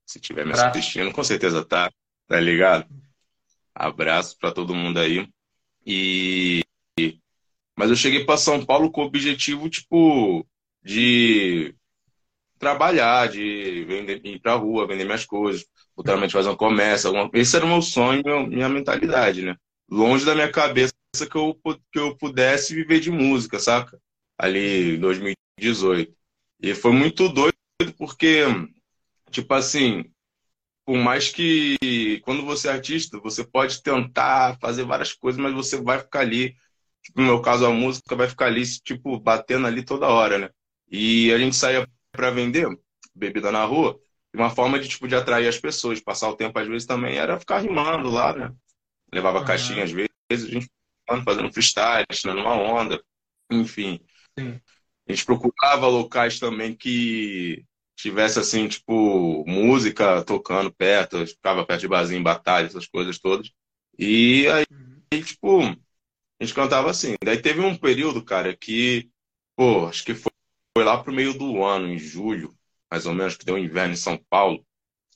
Se 0.06 0.20
tiver 0.20 0.46
me 0.46 0.54
assistindo, 0.54 1.12
com 1.12 1.24
certeza 1.24 1.66
tá. 1.66 1.92
tá 2.28 2.40
ligado? 2.40 2.86
Abraço 3.74 4.38
para 4.40 4.52
todo 4.52 4.76
mundo 4.76 5.00
aí. 5.00 5.28
E 5.86 6.62
mas 7.76 7.90
eu 7.90 7.96
cheguei 7.96 8.26
para 8.26 8.38
São 8.38 8.64
Paulo 8.64 8.92
com 8.92 9.02
o 9.02 9.06
objetivo 9.06 9.70
tipo 9.70 10.46
de 10.84 11.74
trabalhar, 12.60 13.30
de 13.30 13.86
vender, 13.86 14.22
ir 14.26 14.40
pra 14.40 14.56
rua, 14.56 14.86
vender 14.86 15.06
minhas 15.06 15.26
coisas, 15.26 15.66
futuramente 15.96 16.34
fazer 16.34 16.50
um 16.50 16.58
comércio, 16.58 17.08
alguma... 17.08 17.30
esse 17.34 17.56
era 17.56 17.66
o 17.66 17.70
meu 17.70 17.82
sonho, 17.82 18.22
minha 18.48 18.68
mentalidade, 18.68 19.44
né? 19.44 19.56
Longe 19.90 20.26
da 20.26 20.36
minha 20.36 20.52
cabeça 20.52 20.94
que 21.14 21.36
eu, 21.36 21.58
que 21.92 22.00
eu 22.00 22.18
pudesse 22.18 22.76
viver 22.76 23.00
de 23.00 23.10
música, 23.10 23.58
saca? 23.60 23.98
Ali 24.38 24.96
em 24.96 25.00
2018. 25.00 26.19
E 26.62 26.76
foi 26.76 26.92
muito 26.92 27.30
doido 27.30 27.54
porque, 27.98 28.44
tipo 29.32 29.54
assim, 29.54 30.04
por 30.86 30.98
mais 30.98 31.30
que 31.30 32.20
quando 32.24 32.44
você 32.44 32.68
é 32.68 32.72
artista, 32.72 33.20
você 33.20 33.44
pode 33.44 33.82
tentar 33.82 34.58
fazer 34.60 34.84
várias 34.84 35.14
coisas, 35.14 35.40
mas 35.40 35.54
você 35.54 35.82
vai 35.82 36.00
ficar 36.00 36.22
ali, 36.22 36.56
tipo, 37.04 37.22
no 37.22 37.28
meu 37.28 37.42
caso 37.42 37.66
a 37.66 37.72
música 37.72 38.16
vai 38.16 38.28
ficar 38.28 38.48
ali, 38.48 38.64
tipo, 38.82 39.20
batendo 39.20 39.68
ali 39.68 39.84
toda 39.86 40.08
hora, 40.08 40.38
né? 40.38 40.50
E 40.92 41.32
a 41.32 41.38
gente 41.38 41.56
saía 41.56 41.88
para 42.12 42.32
vender 42.32 42.68
bebida 43.16 43.52
na 43.52 43.64
rua, 43.64 44.00
uma 44.34 44.50
forma 44.50 44.80
de 44.80 44.88
tipo 44.88 45.08
de 45.08 45.16
atrair 45.16 45.48
as 45.48 45.60
pessoas, 45.60 46.02
passar 46.02 46.30
o 46.30 46.36
tempo 46.36 46.58
às 46.58 46.68
vezes 46.68 46.88
também 46.88 47.18
era 47.18 47.40
ficar 47.40 47.60
rimando 47.60 48.10
lá, 48.10 48.34
né? 48.34 48.52
Levava 49.14 49.40
uhum. 49.40 49.46
caixinha 49.46 49.84
às 49.84 49.92
vezes, 49.92 50.10
a 50.32 50.36
gente 50.38 50.70
fazendo 51.24 51.52
freestyle, 51.52 52.06
tirando 52.12 52.42
uma 52.42 52.54
onda, 52.54 53.02
enfim. 53.52 54.00
Sim. 54.38 54.60
A 55.10 55.12
gente 55.12 55.26
procurava 55.26 55.88
locais 55.88 56.40
também 56.40 56.76
que 56.76 57.66
tivesse 57.96 58.38
assim, 58.40 58.68
tipo, 58.68 59.44
música 59.48 60.24
tocando 60.24 60.72
perto, 60.72 61.26
ficava 61.26 61.66
perto 61.66 61.82
de 61.82 61.88
barzinho, 61.88 62.22
batalha, 62.22 62.68
essas 62.68 62.86
coisas 62.86 63.18
todas. 63.18 63.52
E 63.98 64.48
aí, 64.48 64.66
uhum. 64.72 65.22
tipo, 65.22 65.62
a 65.62 66.44
gente 66.44 66.54
cantava 66.54 66.92
assim. 66.92 67.16
Daí 67.24 67.42
teve 67.42 67.60
um 67.60 67.76
período, 67.76 68.24
cara, 68.24 68.56
que, 68.56 69.10
pô, 69.56 69.88
acho 69.88 70.06
que 70.06 70.14
foi, 70.14 70.32
foi 70.78 70.86
lá 70.86 71.04
pro 71.04 71.12
meio 71.12 71.34
do 71.34 71.64
ano, 71.64 71.88
em 71.88 71.98
julho, 71.98 72.54
mais 72.90 73.08
ou 73.08 73.14
menos, 73.14 73.36
que 73.36 73.46
deu 73.46 73.58
inverno 73.58 73.94
em 73.94 73.98
São 73.98 74.18
Paulo. 74.30 74.64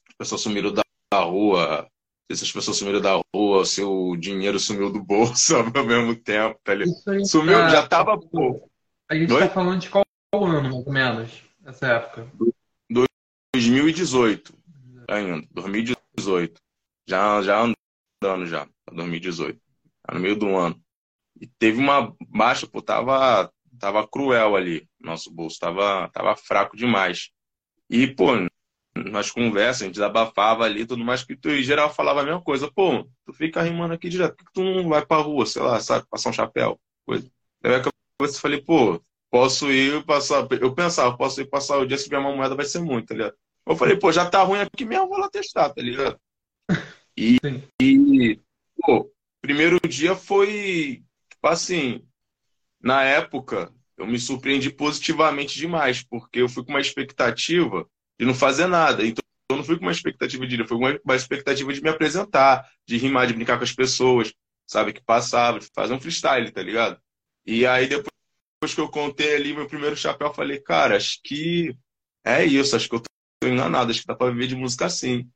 As 0.09 0.15
pessoas 0.17 0.41
sumiram 0.41 0.73
da, 0.73 0.81
da 1.13 1.21
rua, 1.21 1.87
se 2.31 2.43
as 2.43 2.51
pessoas 2.51 2.77
sumiram 2.77 2.99
da 2.99 3.13
rua, 3.13 3.59
o 3.59 3.65
seu 3.65 4.15
dinheiro 4.17 4.59
sumiu 4.59 4.91
do 4.91 5.03
bolso 5.03 5.55
ao 5.55 5.85
mesmo 5.85 6.15
tempo, 6.15 6.59
tá 6.63 6.73
Sumiu, 7.23 7.59
tá... 7.59 7.69
já 7.69 7.87
tava, 7.87 8.19
pô. 8.19 8.72
A 9.09 9.15
gente 9.15 9.33
Oi? 9.33 9.39
tá 9.39 9.49
falando 9.49 9.81
de 9.81 9.89
qual 9.89 10.05
ano, 10.33 10.63
mais 10.63 10.87
ou 10.87 10.91
menos, 10.91 11.43
nessa 11.61 11.87
época? 11.87 12.31
2018 13.55 14.53
ainda, 15.07 15.47
2018. 15.51 16.61
Já, 17.07 17.41
já 17.41 17.61
andando 17.61 18.45
já, 18.45 18.67
2018. 18.91 19.59
Tá 20.03 20.13
no 20.13 20.19
meio 20.19 20.35
do 20.35 20.55
ano. 20.55 20.81
E 21.39 21.47
teve 21.47 21.79
uma 21.79 22.15
baixa, 22.29 22.67
pô, 22.67 22.81
tava, 22.81 23.51
tava 23.79 24.07
cruel 24.07 24.55
ali. 24.55 24.87
Nosso 24.99 25.31
bolso 25.31 25.59
tava, 25.59 26.09
tava 26.13 26.35
fraco 26.35 26.77
demais. 26.77 27.29
E, 27.89 28.07
pô, 28.07 28.31
nós 28.95 29.29
conversas, 29.31 29.81
a 29.81 29.85
gente 29.85 29.95
desabafava 29.95 30.63
ali, 30.63 30.85
tudo 30.85 31.03
mais, 31.03 31.23
que 31.23 31.35
tu 31.35 31.49
em 31.49 31.63
geral 31.63 31.93
falava 31.93 32.21
a 32.21 32.23
mesma 32.23 32.41
coisa. 32.41 32.71
Pô, 32.71 33.07
tu 33.25 33.33
fica 33.33 33.61
rimando 33.61 33.93
aqui 33.93 34.09
direto, 34.09 34.35
por 34.35 34.45
que 34.45 34.53
tu 34.53 34.63
não 34.63 34.87
vai 34.89 35.05
pra 35.05 35.17
rua, 35.17 35.45
sei 35.45 35.61
lá, 35.61 35.79
sabe, 35.79 36.07
passar 36.09 36.29
um 36.29 36.33
chapéu? 36.33 36.79
Coisa. 37.05 37.29
Daí 37.61 37.73
eu 38.19 38.33
falei, 38.33 38.61
pô, 38.61 39.01
posso 39.29 39.71
ir 39.71 40.05
passar. 40.05 40.47
Eu 40.61 40.73
pensava, 40.73 41.17
posso 41.17 41.41
ir 41.41 41.49
passar 41.49 41.77
o 41.77 41.85
dia 41.85 41.97
se 41.97 42.09
vier 42.09 42.19
uma 42.19 42.35
moeda, 42.35 42.55
vai 42.55 42.65
ser 42.65 42.79
muito, 42.79 43.07
tá 43.07 43.15
ligado? 43.15 43.35
Eu 43.65 43.75
falei, 43.75 43.97
pô, 43.97 44.11
já 44.11 44.29
tá 44.29 44.43
ruim 44.43 44.59
aqui 44.59 44.85
mesmo, 44.85 45.07
vou 45.07 45.17
lá 45.17 45.29
testar, 45.29 45.69
tá 45.69 45.81
ligado? 45.81 46.19
E, 47.15 47.37
e 47.79 48.39
pô, 48.75 49.07
primeiro 49.39 49.79
dia 49.87 50.15
foi, 50.15 51.03
tipo 51.29 51.47
assim, 51.47 52.03
na 52.81 53.03
época, 53.03 53.71
eu 53.95 54.07
me 54.07 54.19
surpreendi 54.19 54.71
positivamente 54.71 55.57
demais, 55.59 56.03
porque 56.03 56.41
eu 56.41 56.49
fui 56.49 56.65
com 56.65 56.71
uma 56.71 56.81
expectativa 56.81 57.87
de 58.19 58.25
não 58.25 58.33
fazer 58.33 58.65
nada. 58.65 59.05
Então, 59.05 59.23
eu 59.49 59.57
não 59.57 59.63
fui 59.63 59.77
com 59.77 59.85
uma 59.85 59.91
expectativa 59.91 60.47
de 60.47 60.55
ir, 60.55 60.67
foi 60.67 60.77
com 60.77 60.99
uma 61.05 61.15
expectativa 61.15 61.71
de 61.71 61.81
me 61.81 61.89
apresentar, 61.89 62.67
de 62.87 62.97
rimar, 62.97 63.27
de 63.27 63.33
brincar 63.33 63.57
com 63.57 63.63
as 63.63 63.71
pessoas, 63.71 64.33
sabe, 64.67 64.91
que 64.91 65.03
passava, 65.03 65.59
de 65.59 65.67
fazer 65.73 65.93
um 65.93 65.99
freestyle, 65.99 66.51
tá 66.51 66.61
ligado? 66.63 66.99
E 67.45 67.65
aí, 67.65 67.87
depois 67.87 68.73
que 68.73 68.79
eu 68.79 68.89
contei 68.89 69.35
ali 69.35 69.53
meu 69.53 69.67
primeiro 69.67 69.95
chapéu, 69.97 70.29
eu 70.29 70.33
falei, 70.33 70.59
cara, 70.59 70.95
acho 70.97 71.19
que 71.23 71.75
é 72.23 72.45
isso, 72.45 72.75
acho 72.75 72.87
que 72.89 72.95
eu 72.95 73.01
tô 73.01 73.47
enganado, 73.47 73.91
acho 73.91 74.01
que 74.01 74.07
dá 74.07 74.15
pra 74.15 74.29
viver 74.29 74.47
de 74.47 74.55
música 74.55 74.85
assim. 74.85 75.29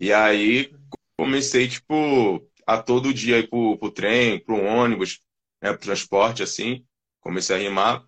E 0.00 0.12
aí 0.12 0.72
comecei, 1.18 1.68
tipo, 1.68 2.46
a 2.66 2.82
todo 2.82 3.12
dia 3.14 3.38
ir 3.38 3.48
pro, 3.48 3.78
pro 3.78 3.90
trem, 3.90 4.38
pro 4.42 4.62
ônibus, 4.62 5.20
né, 5.62 5.72
pro 5.72 5.80
transporte, 5.80 6.42
assim. 6.42 6.84
Comecei 7.20 7.56
a 7.56 7.58
rimar. 7.58 8.04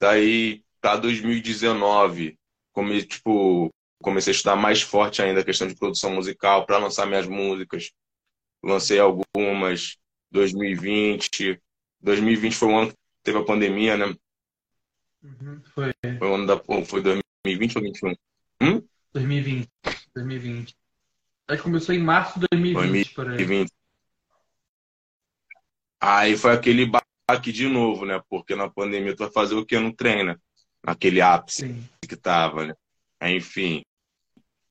Daí, 0.00 0.64
pra 0.80 0.96
2019, 0.96 2.38
come, 2.72 3.02
tipo, 3.04 3.70
comecei 4.02 4.32
a 4.32 4.34
estudar 4.36 4.56
mais 4.56 4.82
forte 4.82 5.22
ainda 5.22 5.40
a 5.40 5.44
questão 5.44 5.66
de 5.68 5.76
produção 5.76 6.12
musical 6.12 6.66
para 6.66 6.78
lançar 6.78 7.06
minhas 7.06 7.26
músicas. 7.26 7.90
Lancei 8.62 8.98
algumas. 8.98 9.96
2020. 10.32 11.60
2020 12.00 12.56
foi 12.56 12.68
um 12.68 12.78
ano 12.78 12.92
teve 13.22 13.38
a 13.38 13.44
pandemia, 13.44 13.96
né? 13.96 14.14
Uhum, 15.22 15.60
foi. 15.74 15.92
Foi 16.18 16.28
o 16.28 16.34
ano 16.34 16.46
da. 16.46 16.58
Foi 16.84 17.02
2020 17.02 17.76
ou 17.76 17.82
2021? 17.82 18.14
Hum? 18.62 18.82
2020. 19.12 19.68
2020. 20.14 20.76
Acho 21.48 21.58
que 21.58 21.62
começou 21.62 21.94
em 21.94 21.98
março 21.98 22.38
de 22.38 22.46
2020, 22.52 23.14
2020. 23.14 23.72
aí. 26.00 26.28
aí 26.30 26.36
foi 26.36 26.52
aquele 26.52 26.86
baque 26.86 27.52
de 27.52 27.68
novo, 27.68 28.06
né? 28.06 28.22
Porque 28.28 28.54
na 28.54 28.70
pandemia 28.70 29.14
tu 29.14 29.24
vai 29.24 29.32
fazer 29.32 29.54
o 29.54 29.66
que 29.66 29.78
no 29.78 29.94
treino, 29.94 30.32
né? 30.32 30.36
Naquele 30.84 31.20
ápice 31.20 31.66
Sim. 31.66 31.88
que 32.08 32.16
tava, 32.16 32.66
né? 32.66 32.74
Aí, 33.18 33.36
enfim, 33.36 33.82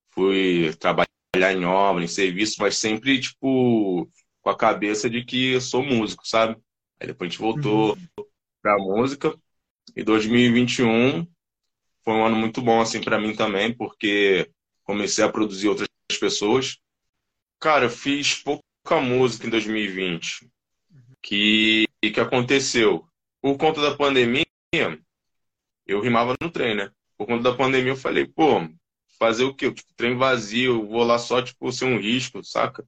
fui 0.09 0.73
trabalhar 0.79 1.07
em 1.53 1.65
obra, 1.65 2.03
em 2.03 2.07
serviço, 2.07 2.55
mas 2.59 2.77
sempre, 2.77 3.19
tipo, 3.19 4.09
com 4.41 4.49
a 4.49 4.57
cabeça 4.57 5.09
de 5.09 5.23
que 5.23 5.53
eu 5.53 5.61
sou 5.61 5.83
músico, 5.83 6.27
sabe? 6.27 6.57
Aí 6.99 7.07
depois 7.07 7.29
a 7.29 7.31
gente 7.31 7.41
voltou, 7.41 7.93
uhum 7.93 8.29
para 8.61 8.77
música. 8.77 9.35
E 9.95 10.03
2021 10.03 11.25
foi 12.03 12.13
um 12.13 12.25
ano 12.25 12.35
muito 12.35 12.61
bom 12.61 12.79
assim 12.79 13.01
para 13.01 13.19
mim 13.19 13.35
também, 13.35 13.73
porque 13.73 14.49
comecei 14.83 15.23
a 15.23 15.31
produzir 15.31 15.69
outras 15.69 15.89
pessoas. 16.19 16.77
Cara, 17.59 17.85
eu 17.85 17.89
fiz 17.89 18.35
pouca 18.35 19.01
música 19.01 19.47
em 19.47 19.49
2020. 19.49 20.49
Que 21.21 21.85
que 22.01 22.19
aconteceu? 22.19 23.05
Por 23.41 23.57
conta 23.57 23.81
da 23.81 23.95
pandemia, 23.95 24.45
eu 25.85 26.01
rimava 26.01 26.35
no 26.41 26.49
trem, 26.49 26.75
né? 26.75 26.91
Por 27.17 27.27
conta 27.27 27.43
da 27.43 27.57
pandemia, 27.57 27.91
eu 27.91 27.97
falei, 27.97 28.25
pô, 28.25 28.67
fazer 29.17 29.43
o 29.43 29.53
quê? 29.53 29.71
Tipo, 29.71 29.93
trem 29.95 30.15
vazio, 30.15 30.87
vou 30.87 31.03
lá 31.03 31.19
só, 31.19 31.41
tipo, 31.41 31.71
ser 31.71 31.85
um 31.85 31.99
risco, 31.99 32.43
saca? 32.43 32.85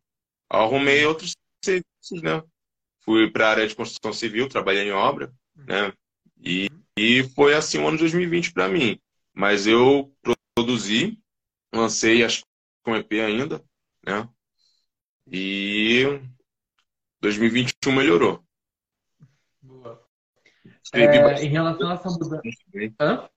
Arrumei 0.50 1.06
outros 1.06 1.36
serviços, 1.64 2.22
né? 2.22 2.42
Fui 3.12 3.30
para 3.30 3.46
a 3.46 3.50
área 3.50 3.68
de 3.68 3.76
construção 3.76 4.14
civil, 4.14 4.48
trabalhei 4.48 4.88
em 4.88 4.94
obra 4.94 5.30
né? 5.54 5.92
E, 6.42 6.70
e 6.98 7.24
foi 7.36 7.54
assim 7.54 7.78
o 7.78 7.86
ano 7.86 7.98
de 7.98 8.04
2020 8.04 8.54
para 8.54 8.70
mim. 8.70 8.98
Mas 9.34 9.68
eu 9.68 10.16
produzi, 10.56 11.20
lancei 11.74 12.24
acho 12.24 12.44
com 12.84 12.96
EP 12.96 13.12
ainda, 13.14 13.62
né? 14.08 14.30
E 15.30 16.04
2021 17.20 17.92
melhorou. 17.92 18.42
Boa. 19.62 20.02
É, 20.94 21.22
bastante... 21.22 21.46
Em 21.46 21.50
relação 21.50 21.90
a 21.90 21.94
essa 21.94 22.10
mudança. 22.10 22.42
Hã? 22.98 23.30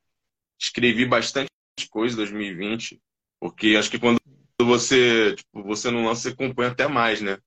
Escrevi 0.56 1.04
bastante 1.04 1.50
coisa 1.90 2.14
em 2.14 2.18
2020, 2.18 3.02
porque 3.40 3.74
acho 3.76 3.90
que 3.90 3.98
quando 3.98 4.20
você, 4.60 5.34
tipo, 5.34 5.64
você 5.64 5.90
não 5.90 6.04
lança, 6.04 6.22
você 6.22 6.36
compõe 6.36 6.66
até 6.66 6.86
mais, 6.86 7.20
né? 7.20 7.38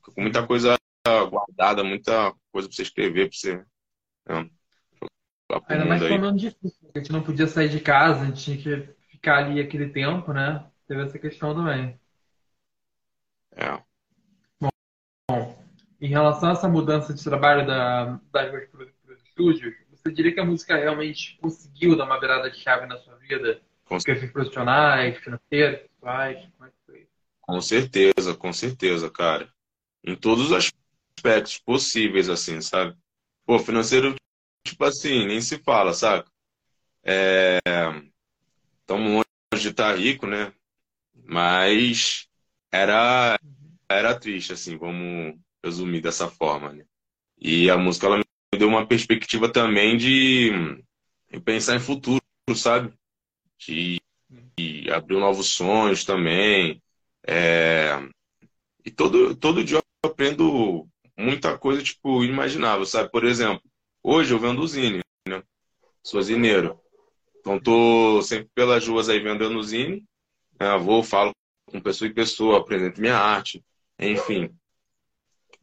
Com 0.00 0.22
muita 0.22 0.46
coisa 0.46 0.75
guardada, 1.24 1.84
muita 1.84 2.32
coisa 2.52 2.68
para 2.68 2.76
você 2.76 2.82
escrever, 2.82 3.28
para 3.28 3.38
você 3.38 3.64
é. 4.28 4.50
Ainda 5.68 5.84
mais 5.84 6.02
falando 6.02 6.38
difícil, 6.38 6.90
a 6.94 6.98
gente 6.98 7.12
não 7.12 7.22
podia 7.22 7.46
sair 7.46 7.68
de 7.68 7.80
casa, 7.80 8.22
a 8.22 8.24
gente 8.26 8.42
tinha 8.42 8.56
que 8.56 8.94
ficar 9.10 9.38
ali 9.38 9.60
aquele 9.60 9.88
tempo, 9.90 10.32
né? 10.32 10.66
Teve 10.88 11.02
essa 11.02 11.18
questão 11.18 11.54
também. 11.54 11.98
É. 13.52 13.80
Bom, 14.60 14.68
bom 15.30 15.66
em 16.00 16.08
relação 16.08 16.50
a 16.50 16.52
essa 16.52 16.68
mudança 16.68 17.14
de 17.14 17.22
trabalho 17.22 17.66
da, 17.66 18.20
das 18.30 18.50
duas 18.50 18.68
para 18.68 19.14
os 19.14 19.22
estúdios, 19.22 19.74
você 19.90 20.12
diria 20.12 20.32
que 20.32 20.40
a 20.40 20.44
música 20.44 20.76
realmente 20.76 21.38
conseguiu 21.40 21.96
dar 21.96 22.04
uma 22.04 22.20
virada 22.20 22.50
de 22.50 22.58
chave 22.58 22.86
na 22.86 22.98
sua 22.98 23.16
vida? 23.16 23.60
Com 23.84 23.98
questões 23.98 24.30
profissionais, 24.30 25.16
financeiras, 25.18 25.80
pessoais? 25.80 26.38
Como 26.56 26.68
é 26.68 26.70
que 26.70 26.76
foi? 26.86 27.08
Com 27.40 27.60
certeza, 27.60 28.34
com 28.34 28.52
certeza, 28.52 29.10
cara. 29.10 29.48
Em 30.04 30.14
todos 30.14 30.46
os 30.46 30.52
aspectos 31.16 31.58
possíveis, 31.58 32.28
assim, 32.28 32.60
sabe? 32.60 32.96
Pô, 33.44 33.58
financeiro, 33.58 34.14
tipo 34.64 34.84
assim, 34.84 35.26
nem 35.26 35.40
se 35.40 35.58
fala, 35.58 35.92
saca? 35.92 36.30
Estamos 38.80 39.10
é... 39.10 39.14
longe 39.52 39.62
de 39.62 39.68
estar 39.68 39.92
tá 39.92 39.96
rico, 39.96 40.26
né? 40.26 40.52
Mas 41.14 42.28
era, 42.70 43.38
era 43.88 44.18
triste, 44.18 44.52
assim, 44.52 44.76
vamos 44.76 45.38
resumir 45.64 46.00
dessa 46.00 46.28
forma, 46.28 46.72
né? 46.72 46.84
E 47.38 47.70
a 47.70 47.76
música, 47.76 48.06
ela 48.06 48.18
me 48.18 48.58
deu 48.58 48.68
uma 48.68 48.86
perspectiva 48.86 49.50
também 49.50 49.96
de, 49.96 50.50
de 51.30 51.40
pensar 51.40 51.76
em 51.76 51.80
futuro, 51.80 52.22
sabe? 52.54 52.92
De, 53.58 54.00
de 54.58 54.90
abrir 54.90 55.18
novos 55.18 55.48
sonhos 55.48 56.04
também. 56.04 56.82
É... 57.26 57.90
E 58.84 58.90
todo, 58.90 59.34
todo 59.34 59.64
dia 59.64 59.78
eu 59.78 60.10
aprendo 60.10 60.88
muita 61.16 61.56
coisa, 61.58 61.82
tipo, 61.82 62.22
inimaginável, 62.22 62.84
sabe? 62.84 63.10
Por 63.10 63.24
exemplo, 63.24 63.62
hoje 64.02 64.32
eu 64.32 64.38
vendo 64.38 64.66
zine, 64.66 65.00
né? 65.28 65.42
Sou 66.02 66.22
zineiro. 66.22 66.80
Então 67.38 67.60
tô 67.60 68.20
sempre 68.22 68.50
pelas 68.54 68.86
ruas 68.86 69.08
aí 69.08 69.20
vendendo 69.20 69.62
zine. 69.62 70.04
Né? 70.60 70.76
Vou, 70.78 71.02
falo 71.02 71.32
com 71.66 71.80
pessoa 71.80 72.08
em 72.08 72.14
pessoa, 72.14 72.58
apresento 72.58 73.00
minha 73.00 73.16
arte, 73.16 73.64
enfim. 73.98 74.54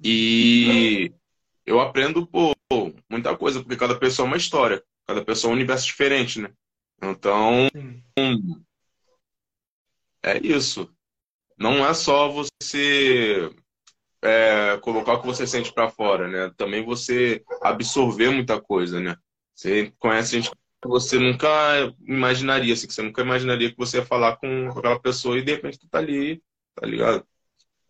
E 0.04 1.14
eu 1.66 1.80
aprendo 1.80 2.28
pô, 2.28 2.54
muita 3.10 3.36
coisa, 3.38 3.62
porque 3.62 3.78
cada 3.78 3.98
pessoa 3.98 4.26
é 4.26 4.30
uma 4.30 4.38
história, 4.38 4.84
cada 5.08 5.24
pessoa 5.24 5.52
é 5.52 5.54
um 5.54 5.58
universo 5.58 5.86
diferente, 5.86 6.42
né? 6.42 6.52
Então, 7.02 7.70
é 10.22 10.38
isso. 10.40 10.94
Não 11.58 11.86
é 11.86 11.94
só 11.94 12.30
você 12.30 13.50
é, 14.24 14.78
colocar 14.78 15.14
o 15.14 15.22
que 15.22 15.28
você 15.28 15.46
sente 15.46 15.74
para 15.74 15.90
fora, 15.90 16.28
né? 16.28 16.52
Também 16.58 16.84
você 16.84 17.44
absorver 17.62 18.30
muita 18.30 18.60
coisa, 18.62 19.00
né? 19.00 19.18
Você 19.54 19.94
conhece 20.00 20.38
gente 20.38 20.50
que 20.50 20.88
você 20.88 21.20
nunca 21.20 21.48
imaginaria, 22.02 22.74
assim, 22.74 22.88
que 22.88 22.94
você 22.94 23.02
nunca 23.02 23.22
imaginaria 23.22 23.70
que 23.70 23.78
você 23.78 23.98
ia 23.98 24.06
falar 24.06 24.38
com 24.38 24.70
aquela 24.70 25.00
pessoa 25.00 25.38
e 25.38 25.44
de 25.44 25.52
repente 25.52 25.80
tu 25.80 25.88
tá 25.90 26.00
ali, 26.00 26.42
tá 26.74 26.88
ligado? 26.88 27.26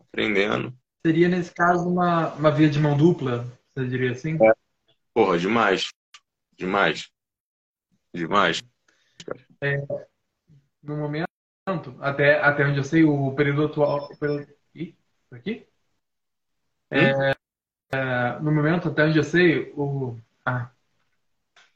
Aprendendo. 0.00 0.76
Seria, 1.06 1.28
nesse 1.28 1.52
caso, 1.52 1.88
uma, 1.88 2.34
uma 2.34 2.50
via 2.50 2.68
de 2.68 2.80
mão 2.80 2.96
dupla, 2.96 3.46
você 3.74 3.86
diria 3.86 4.12
assim? 4.12 4.36
É. 4.42 4.52
Porra, 5.12 5.38
demais. 5.38 5.88
Demais. 6.56 7.10
Demais. 8.12 8.62
É, 9.62 9.80
no 10.82 10.96
momento, 10.96 11.26
até, 12.00 12.40
até 12.40 12.64
onde 12.64 12.78
eu 12.78 12.84
sei, 12.84 13.04
o 13.04 13.34
período 13.34 13.64
atual. 13.64 14.08
O 14.10 14.16
período, 14.16 14.46
ih, 14.74 14.96
aqui? 15.30 15.66
É, 16.94 17.34
é, 17.92 18.38
no 18.40 18.52
momento, 18.52 18.88
até 18.88 19.04
onde 19.04 19.18
eu 19.18 19.24
sei, 19.24 19.72
o. 19.76 20.16
Ah, 20.44 20.70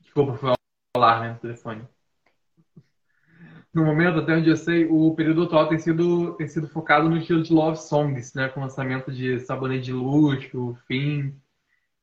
desculpa, 0.01 0.35
foi 0.35 0.55
falar, 0.97 1.21
né, 1.21 1.33
no 1.33 1.39
telefone. 1.39 1.89
No 3.75 3.85
momento, 3.85 4.21
até 4.21 4.35
onde 4.35 4.49
eu 4.49 4.57
sei, 4.57 4.87
o 4.87 5.15
período 5.15 5.45
atual 5.45 5.69
tem 5.69 5.79
sido, 5.79 6.35
tem 6.35 6.49
sido 6.49 6.69
focado 6.69 7.09
no 7.09 7.19
estilo 7.19 7.43
de 7.43 7.53
love 7.53 7.79
songs, 7.79 8.33
né? 8.35 8.49
Com 8.49 8.61
lançamento 8.61 9.13
de 9.13 9.41
Sabonete 9.41 9.87
de 9.87 9.93
Luxo, 9.93 10.77
Fim. 10.87 11.39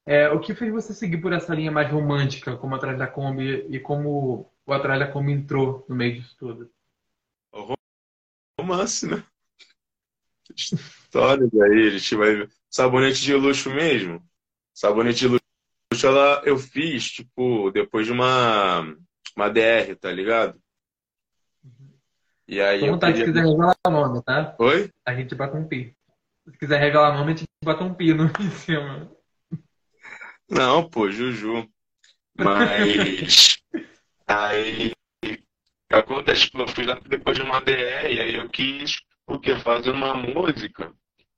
É, 0.05 0.29
o 0.29 0.39
que 0.39 0.53
fez 0.53 0.71
você 0.71 0.93
seguir 0.93 1.17
por 1.17 1.33
essa 1.33 1.55
linha 1.55 1.71
mais 1.71 1.91
romântica, 1.91 2.55
como 2.57 2.75
Atrás 2.75 2.97
da 2.97 3.07
Kombi, 3.07 3.65
e 3.69 3.79
como 3.79 4.51
o 4.65 4.73
Atrás 4.73 4.99
da 4.99 5.07
Kombi 5.07 5.31
entrou 5.31 5.85
no 5.89 5.95
meio 5.95 6.15
disso 6.15 6.35
tudo? 6.37 6.69
Romance, 8.59 9.07
né? 9.07 9.23
Histórias 10.53 11.49
aí, 11.53 11.87
a 11.87 11.89
gente 11.91 12.15
vai 12.15 12.35
ver. 12.35 12.49
Sabonete 12.69 13.21
de 13.21 13.33
luxo 13.33 13.69
mesmo. 13.69 14.21
Sabonete 14.73 15.19
de 15.19 15.27
luxo 15.27 15.45
ela, 16.03 16.41
eu 16.45 16.57
fiz, 16.57 17.11
tipo, 17.11 17.71
depois 17.71 18.05
de 18.05 18.11
uma, 18.11 18.81
uma 19.35 19.49
DR, 19.49 19.95
tá 19.99 20.11
ligado? 20.11 20.59
E 22.47 22.61
aí. 22.61 22.83
Então, 22.83 22.99
tá, 22.99 23.07
queria... 23.07 23.25
se 23.25 23.31
quiser 23.31 23.45
revelar 23.45 23.75
o 23.87 23.89
nome, 23.89 24.23
tá? 24.23 24.55
Oi? 24.59 24.91
A 25.05 25.15
gente 25.15 25.33
bate 25.35 25.55
um 25.55 25.67
pi. 25.67 25.95
Se 26.45 26.57
quiser 26.57 26.79
revelar 26.79 27.11
o 27.13 27.17
nome, 27.17 27.33
a 27.33 27.35
gente 27.35 27.47
bate 27.63 27.83
um 27.83 27.93
pino 27.93 28.25
em 28.39 28.51
cima. 28.51 29.11
Não, 30.49 30.87
pô, 30.87 31.09
Juju. 31.09 31.67
Mas. 32.37 33.57
aí. 34.27 34.91
Acontece, 35.89 36.45
tipo, 36.45 36.59
eu 36.59 36.67
fui 36.67 36.85
lá 36.85 36.99
depois 37.07 37.37
de 37.37 37.43
uma 37.43 37.61
DR, 37.61 38.11
e 38.11 38.19
aí 38.19 38.35
eu 38.35 38.49
quis, 38.49 38.99
porque 39.25 39.55
fazer 39.59 39.91
uma 39.91 40.13
música 40.15 40.93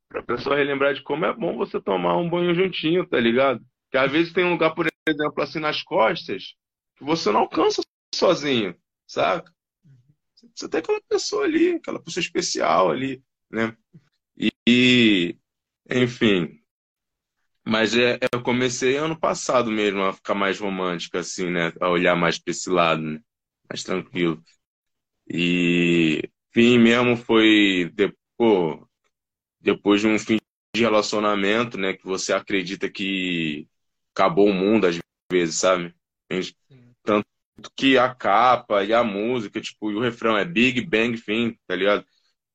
pra 0.10 0.23
pessoa 0.23 0.56
relembrar 0.56 0.93
de 0.93 1.02
como 1.02 1.26
é 1.26 1.34
bom 1.34 1.58
você 1.58 1.80
tomar 1.82 2.17
um 2.17 2.30
banho 2.30 2.54
juntinho, 2.56 3.08
tá 3.08 3.19
ligado? 3.19 3.63
Que 3.91 3.97
às 3.97 4.12
vezes 4.12 4.34
tem 4.34 4.45
um 4.45 4.52
lugar, 4.52 4.73
por 4.73 4.88
exemplo, 5.08 5.41
assim 5.41 5.60
nas 5.60 5.82
costas, 5.84 6.56
que 6.97 7.04
você 7.04 7.32
não 7.32 7.41
alcança 7.41 7.82
sozinho, 8.13 8.76
saca? 9.06 9.54
Você 10.56 10.69
tem 10.69 10.80
aquela 10.80 11.02
pessoa 11.10 11.45
ali, 11.45 11.76
aquela 11.76 12.02
pessoa 12.02 12.21
especial 12.21 12.91
ali, 12.91 13.23
né? 13.50 13.76
E, 14.38 14.52
e 14.67 15.38
enfim. 15.89 16.62
Mas 17.65 17.95
é, 17.95 18.17
eu 18.34 18.41
comecei 18.41 18.95
ano 18.97 19.19
passado 19.19 19.69
mesmo 19.69 20.02
a 20.04 20.13
ficar 20.13 20.34
mais 20.34 20.60
romântica, 20.60 21.19
assim, 21.19 21.50
né? 21.50 21.73
A 21.82 21.89
olhar 21.89 22.15
mais 22.15 22.39
pra 22.39 22.52
esse 22.52 22.69
lado, 22.69 23.02
né? 23.02 23.21
Mais 23.69 23.84
tranquilo. 23.84 24.41
E 25.30 26.30
fim 26.58 26.80
mesmo 26.80 27.15
foi, 27.15 27.91
depois, 27.93 28.80
depois 29.62 30.02
de 30.02 30.08
um 30.08 30.17
fim 30.17 30.39
de 30.76 30.82
relacionamento, 30.82 31.78
né? 31.78 31.93
Que 31.93 32.04
você 32.04 32.34
acredita 32.34 32.89
que 32.89 33.67
acabou 34.12 34.48
o 34.50 34.54
mundo 34.54 34.88
às 34.88 34.98
vezes, 35.32 35.60
sabe? 35.60 35.93
Tanto 37.04 37.28
que 37.76 37.96
a 37.96 38.13
capa 38.13 38.84
e 38.84 38.91
a 38.91 39.04
música, 39.04 39.62
tipo, 39.62 39.91
e 39.91 39.96
o 39.96 40.00
refrão 40.00 40.36
é 40.36 40.43
Big 40.43 40.82
Bang 40.82 41.22
Thing, 41.22 41.56
tá 41.67 41.76
ligado? 41.76 42.04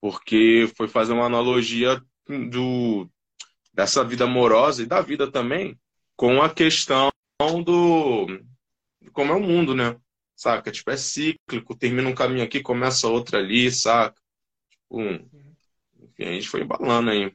Porque 0.00 0.68
foi 0.76 0.88
fazer 0.88 1.12
uma 1.12 1.26
analogia 1.26 2.02
do, 2.50 3.08
dessa 3.72 4.02
vida 4.02 4.24
amorosa 4.24 4.82
e 4.82 4.86
da 4.86 5.00
vida 5.00 5.30
também 5.30 5.78
com 6.16 6.42
a 6.42 6.52
questão 6.52 7.08
do 7.64 8.26
como 9.12 9.32
é 9.32 9.36
o 9.36 9.40
mundo, 9.40 9.76
né? 9.76 9.96
Saca? 10.42 10.72
Tipo, 10.72 10.90
é 10.90 10.96
cíclico, 10.96 11.76
termina 11.76 12.08
um 12.08 12.14
caminho 12.14 12.44
aqui, 12.44 12.60
começa 12.60 13.06
outro 13.08 13.38
ali, 13.38 13.70
saca? 13.70 14.20
Tipo, 14.70 15.00
enfim, 16.00 16.24
a 16.24 16.32
gente 16.32 16.48
foi 16.48 16.62
embalando 16.62 17.10
aí. 17.10 17.32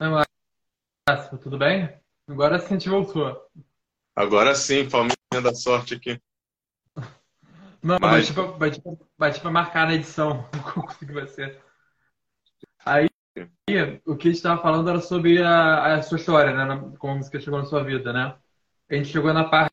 Não, 0.00 0.22
tudo 1.42 1.58
bem? 1.58 1.94
Agora 2.26 2.58
sim 2.58 2.68
a 2.74 2.78
gente 2.78 2.88
voltou. 2.88 3.46
Agora 4.16 4.54
sim, 4.54 4.88
palminha 4.88 5.14
da 5.42 5.54
sorte 5.54 5.94
aqui. 5.94 6.18
Não, 7.82 7.98
mas 8.00 8.30
bati 8.30 8.80
pra, 8.80 8.96
bati 9.18 9.40
pra 9.40 9.50
marcar 9.50 9.86
na 9.86 9.94
edição 9.94 10.48
como 10.72 10.88
que 10.88 11.04
vai 11.06 11.26
ser. 11.26 11.62
Aí, 12.84 13.08
o 14.06 14.16
que 14.16 14.28
a 14.28 14.30
gente 14.30 14.36
estava 14.36 14.60
falando 14.62 14.88
era 14.88 15.00
sobre 15.00 15.42
a, 15.42 15.96
a, 15.96 16.02
sua 16.02 16.18
história, 16.18 16.52
né? 16.54 16.94
Como 16.98 17.12
a 17.12 17.16
música 17.16 17.40
chegou 17.40 17.58
na 17.58 17.66
sua 17.66 17.84
vida, 17.84 18.12
né? 18.12 18.36
A 18.88 18.94
gente 18.94 19.08
chegou 19.08 19.32
na 19.32 19.44
parte 19.44 19.72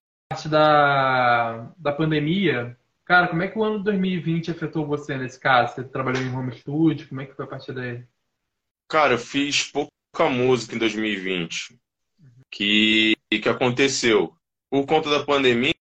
da, 0.49 1.71
da 1.77 1.91
pandemia. 1.93 2.77
Cara, 3.05 3.29
como 3.29 3.41
é 3.41 3.47
que 3.47 3.57
o 3.57 3.63
ano 3.63 3.79
de 3.79 3.85
2020 3.85 4.51
afetou 4.51 4.85
você 4.85 5.17
nesse 5.17 5.39
caso? 5.39 5.75
Você 5.75 5.83
trabalhou 5.85 6.21
em 6.21 6.33
home 6.33 6.51
studio? 6.57 7.07
Como 7.07 7.21
é 7.21 7.25
que 7.25 7.33
foi 7.33 7.45
a 7.45 7.47
partir 7.47 7.73
daí? 7.73 8.05
Cara, 8.89 9.13
eu 9.13 9.17
fiz 9.17 9.63
pouco 9.71 9.91
a 10.23 10.29
música 10.29 10.75
em 10.75 10.79
2020 10.79 11.79
que, 12.51 13.15
que 13.29 13.49
aconteceu. 13.49 14.35
Por 14.69 14.85
conta 14.85 15.09
da 15.09 15.23
pandemia, 15.23 15.73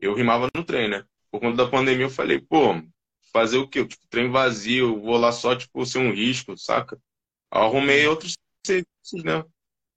eu 0.00 0.14
rimava 0.14 0.48
no 0.54 0.64
trem, 0.64 0.88
né? 0.88 1.04
Por 1.30 1.40
conta 1.40 1.64
da 1.64 1.70
pandemia, 1.70 2.06
eu 2.06 2.10
falei, 2.10 2.40
pô, 2.40 2.74
fazer 3.32 3.58
o 3.58 3.68
quê? 3.68 3.84
Tipo, 3.86 4.06
trem 4.08 4.30
vazio, 4.30 5.00
vou 5.00 5.16
lá 5.16 5.32
só, 5.32 5.54
tipo, 5.56 5.84
ser 5.86 5.98
um 5.98 6.12
risco, 6.12 6.56
saca? 6.56 7.00
Arrumei 7.50 8.06
outros 8.06 8.34
serviços, 8.64 9.24
né? 9.24 9.44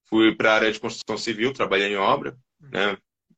Fui 0.09 0.35
para 0.35 0.51
a 0.51 0.55
área 0.55 0.71
de 0.71 0.79
construção 0.79 1.17
civil, 1.17 1.53
trabalhei 1.53 1.93
em 1.93 1.97
obra, 1.97 2.37
né? 2.59 2.97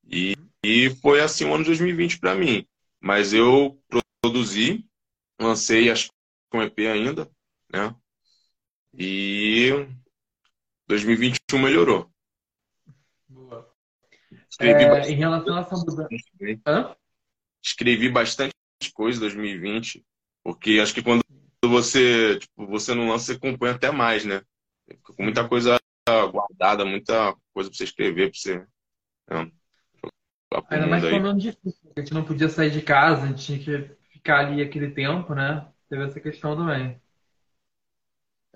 E, 0.09 0.35
e 0.63 0.89
foi 1.01 1.21
assim 1.21 1.45
o 1.45 1.53
ano 1.53 1.63
de 1.63 1.69
2020 1.71 2.19
para 2.19 2.35
mim. 2.35 2.65
Mas 2.99 3.33
eu 3.33 3.79
produzi, 4.21 4.85
lancei, 5.39 5.89
acho 5.89 6.07
que 6.07 6.11
com 6.49 6.61
EP 6.61 6.79
ainda, 6.79 7.29
né? 7.71 7.95
E 8.97 9.69
2021 10.87 11.59
melhorou. 11.59 12.09
Boa. 13.29 13.69
Escrevi 14.49 14.83
É, 14.83 14.89
bastante. 14.89 15.13
em 15.13 15.17
relação 15.17 15.55
a 15.55 15.59
essa 15.61 15.75
mudança. 15.75 16.09
Hã? 16.65 16.95
Escrevi 17.63 18.09
bastante 18.09 18.53
coisa 18.93 19.17
em 19.17 19.21
2020, 19.21 20.05
porque 20.43 20.79
acho 20.81 20.93
que 20.93 21.03
quando 21.03 21.21
você, 21.63 22.39
tipo, 22.39 22.65
você 22.67 22.95
não 22.95 23.09
lança, 23.09 23.25
você 23.33 23.39
compõe 23.39 23.69
até 23.69 23.91
mais, 23.91 24.25
né? 24.25 24.41
Fica 24.89 25.13
com 25.13 25.23
muita 25.23 25.47
coisa 25.47 25.77
guardada, 26.31 26.85
muita 26.85 27.35
coisa 27.53 27.69
pra 27.69 27.77
você 27.77 27.83
escrever, 27.83 28.31
pra 28.31 28.39
você. 28.39 28.59
né, 29.29 29.51
jogar 30.53 30.61
pro 30.67 30.75
Ainda 30.75 30.87
mais 30.87 31.03
foi 31.03 31.13
aí. 31.13 31.19
um 31.19 31.25
ano 31.25 31.39
difícil, 31.39 31.81
porque 31.83 31.99
a 31.99 32.03
gente 32.03 32.13
não 32.13 32.23
podia 32.25 32.49
sair 32.49 32.71
de 32.71 32.81
casa, 32.81 33.23
a 33.23 33.27
gente 33.27 33.45
tinha 33.45 33.59
que 33.59 33.95
ficar 34.11 34.39
ali 34.47 34.61
aquele 34.61 34.91
tempo, 34.91 35.35
né? 35.35 35.67
Teve 35.89 36.03
essa 36.05 36.19
questão 36.19 36.55
também. 36.55 37.01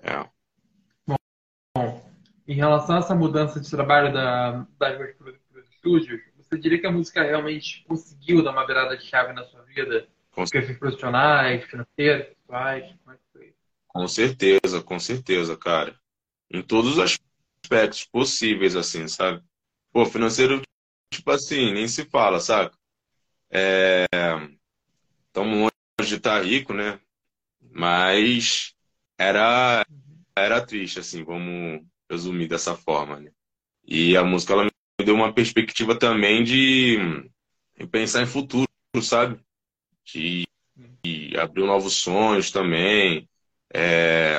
É. 0.02 0.28
Bom, 1.76 2.12
em 2.46 2.54
relação 2.54 2.96
a 2.96 2.98
essa 2.98 3.14
mudança 3.14 3.60
de 3.60 3.70
trabalho 3.70 4.12
da, 4.12 4.66
das 4.78 4.96
para 4.96 5.30
os 5.30 5.68
estúdios, 5.70 6.20
você 6.36 6.58
diria 6.58 6.80
que 6.80 6.86
a 6.86 6.92
música 6.92 7.22
realmente 7.22 7.84
conseguiu 7.88 8.42
dar 8.42 8.50
uma 8.50 8.66
virada 8.66 8.96
de 8.96 9.04
chave 9.06 9.32
na 9.32 9.44
sua 9.44 9.62
vida? 9.62 10.08
Com, 10.32 10.44
Questões 10.44 10.78
profissionais, 10.78 11.64
financeiras, 11.64 12.28
pessoais, 12.28 12.94
como 13.02 13.14
é 13.14 13.18
que 13.18 13.22
foi? 13.32 13.54
com 13.88 14.08
certeza, 14.08 14.82
com 14.82 14.98
certeza, 14.98 15.56
cara. 15.56 15.98
Em 16.50 16.62
todos 16.62 16.98
os 16.98 17.18
aspectos 17.64 18.04
possíveis, 18.04 18.74
assim, 18.74 19.06
sabe? 19.08 19.42
Pô, 19.92 20.04
financeiro, 20.06 20.62
tipo 21.12 21.30
assim, 21.30 21.72
nem 21.72 21.86
se 21.86 22.04
fala, 22.06 22.40
sabe? 22.40 22.72
Estamos 25.26 25.58
longe 25.58 26.08
de 26.08 26.16
estar 26.16 26.42
rico, 26.42 26.72
né? 26.72 27.00
Mas 27.60 28.74
era, 29.28 29.86
era 30.36 30.64
triste, 30.66 31.00
assim, 31.00 31.24
vamos 31.24 31.82
resumir 32.10 32.48
dessa 32.48 32.76
forma, 32.76 33.20
né? 33.20 33.30
E 33.86 34.16
a 34.16 34.24
música, 34.24 34.54
ela 34.54 34.64
me 34.64 35.06
deu 35.06 35.14
uma 35.14 35.34
perspectiva 35.34 35.98
também 35.98 36.44
de, 36.44 36.98
de 37.78 37.86
pensar 37.88 38.22
em 38.22 38.26
futuro, 38.26 38.68
sabe? 39.02 39.40
De, 40.06 40.46
de 41.04 41.36
abrir 41.38 41.64
novos 41.66 41.94
sonhos 41.96 42.50
também. 42.50 43.28
É, 43.74 44.38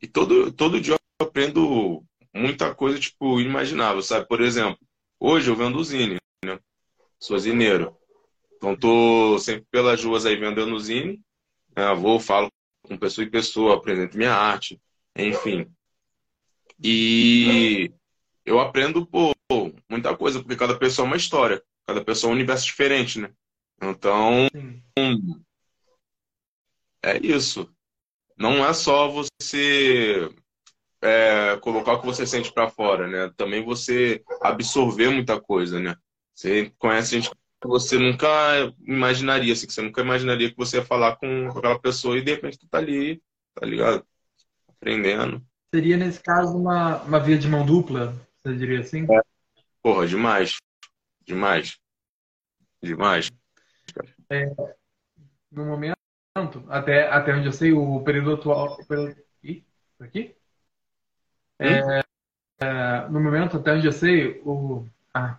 E 0.00 0.06
todo, 0.08 0.52
todo 0.52 0.80
dia 0.80 0.94
eu 1.20 1.26
aprendo 1.26 2.04
muita 2.34 2.74
coisa, 2.74 2.98
tipo, 2.98 3.40
inimaginável, 3.40 4.02
sabe? 4.02 4.26
Por 4.26 4.40
exemplo, 4.40 4.78
hoje 5.20 5.50
eu 5.50 5.56
vendo 5.56 5.82
zine, 5.84 6.16
né? 6.44 6.58
Sou 7.20 7.38
zineiro. 7.38 7.96
Então 8.56 8.76
tô 8.76 9.38
sempre 9.38 9.66
pelas 9.70 10.02
ruas 10.04 10.26
aí 10.26 10.36
vendendo 10.36 10.78
zine, 10.80 11.20
né? 11.76 11.94
Vou, 11.94 12.20
falo 12.20 12.50
com 12.92 12.98
pessoa 12.98 13.24
em 13.24 13.30
pessoa, 13.30 13.74
apresento 13.74 14.16
minha 14.16 14.34
arte, 14.34 14.80
enfim. 15.16 15.66
E 16.82 17.90
eu 18.44 18.60
aprendo, 18.60 19.06
pô, 19.06 19.32
muita 19.88 20.16
coisa, 20.16 20.40
porque 20.40 20.56
cada 20.56 20.78
pessoa 20.78 21.06
é 21.06 21.08
uma 21.08 21.16
história, 21.16 21.62
cada 21.86 22.04
pessoa 22.04 22.30
é 22.30 22.32
um 22.32 22.36
universo 22.36 22.66
diferente, 22.66 23.20
né? 23.20 23.32
Então, 23.80 24.48
Sim. 24.98 25.44
é 27.02 27.18
isso. 27.18 27.72
Não 28.36 28.64
é 28.64 28.72
só 28.72 29.08
você 29.08 30.28
é, 31.00 31.56
colocar 31.58 31.94
o 31.94 32.00
que 32.00 32.06
você 32.06 32.26
sente 32.26 32.52
pra 32.52 32.68
fora, 32.68 33.06
né? 33.06 33.32
Também 33.36 33.64
você 33.64 34.22
absorver 34.40 35.10
muita 35.10 35.40
coisa, 35.40 35.78
né? 35.80 35.96
Você 36.34 36.72
conhece 36.78 37.20
gente 37.20 37.30
você 37.68 37.98
nunca 37.98 38.28
imaginaria, 38.86 39.52
assim, 39.52 39.66
que 39.66 39.72
você 39.72 39.82
nunca 39.82 40.00
imaginaria 40.00 40.50
que 40.50 40.56
você 40.56 40.78
ia 40.78 40.84
falar 40.84 41.16
com 41.16 41.48
aquela 41.48 41.78
pessoa 41.78 42.18
e 42.18 42.22
de 42.22 42.32
repente 42.32 42.58
tu 42.58 42.66
tá 42.68 42.78
ali, 42.78 43.22
tá 43.54 43.66
ligado? 43.66 44.04
Aprendendo. 44.68 45.44
Seria, 45.74 45.96
nesse 45.96 46.22
caso, 46.22 46.56
uma, 46.56 47.02
uma 47.02 47.20
via 47.20 47.38
de 47.38 47.48
mão 47.48 47.64
dupla, 47.64 48.14
você 48.42 48.54
diria 48.56 48.80
assim? 48.80 49.06
Porra, 49.82 50.06
demais. 50.06 50.56
Demais. 51.24 51.78
Demais. 52.82 53.30
No 55.50 55.66
momento, 55.66 55.96
até, 56.68 57.08
até 57.08 57.34
onde 57.34 57.46
eu 57.46 57.52
sei, 57.52 57.72
o 57.72 58.02
período 58.02 58.34
atual. 58.34 58.80
O 58.80 58.86
período, 58.86 59.16
ih, 59.42 59.64
por 59.96 60.06
aqui? 60.06 60.34
É, 61.58 62.00
é, 62.60 63.08
no 63.08 63.20
momento, 63.20 63.56
até 63.56 63.72
onde 63.72 63.86
eu 63.86 63.92
sei, 63.92 64.40
o. 64.44 64.86
Ah, 65.14 65.38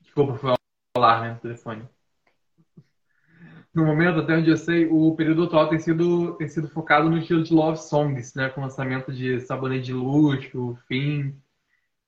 desculpa, 0.00 0.36
foi 0.36 0.57
alarme 0.98 1.34
no 1.34 1.40
telefone. 1.40 1.88
No 3.74 3.84
momento, 3.84 4.20
até 4.20 4.36
onde 4.36 4.50
eu 4.50 4.56
sei, 4.56 4.86
o 4.86 5.14
período 5.14 5.44
atual 5.44 5.68
tem 5.68 5.78
sido, 5.78 6.34
tem 6.36 6.48
sido 6.48 6.68
focado 6.68 7.08
no 7.08 7.18
estilo 7.18 7.42
de 7.42 7.54
love 7.54 7.78
songs, 7.78 8.34
né? 8.34 8.48
Com 8.48 8.60
o 8.60 8.64
lançamento 8.64 9.12
de 9.12 9.40
Sabonete 9.40 9.86
de 9.86 9.92
Luxo, 9.92 10.76
Fim. 10.88 11.40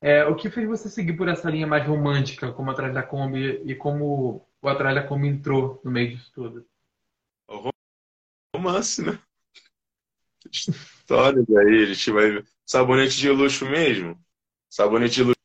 É, 0.01 0.25
o 0.25 0.35
que 0.35 0.51
fez 0.51 0.67
você 0.67 0.89
seguir 0.89 1.13
por 1.13 1.29
essa 1.29 1.51
linha 1.51 1.67
mais 1.67 1.87
romântica, 1.87 2.51
como 2.53 2.71
Atrás 2.71 2.93
da 2.93 3.03
Kombi, 3.03 3.63
e 3.65 3.75
como 3.75 4.47
o 4.61 4.69
Atrás 4.69 4.95
da 4.95 5.03
Kombi 5.03 5.29
entrou 5.29 5.81
no 5.85 5.91
meio 5.91 6.17
disso 6.17 6.33
tudo? 6.35 6.67
Romance, 8.55 9.03
né? 9.03 9.19
Histórias 10.51 11.49
aí, 11.51 11.83
a 11.83 11.87
gente 11.87 12.11
vai. 12.11 12.45
Sabonete 12.67 13.19
de 13.19 13.31
luxo 13.31 13.67
mesmo. 13.69 14.19
Sabonete 14.69 15.17
de 15.17 15.23
luxo, 15.25 15.40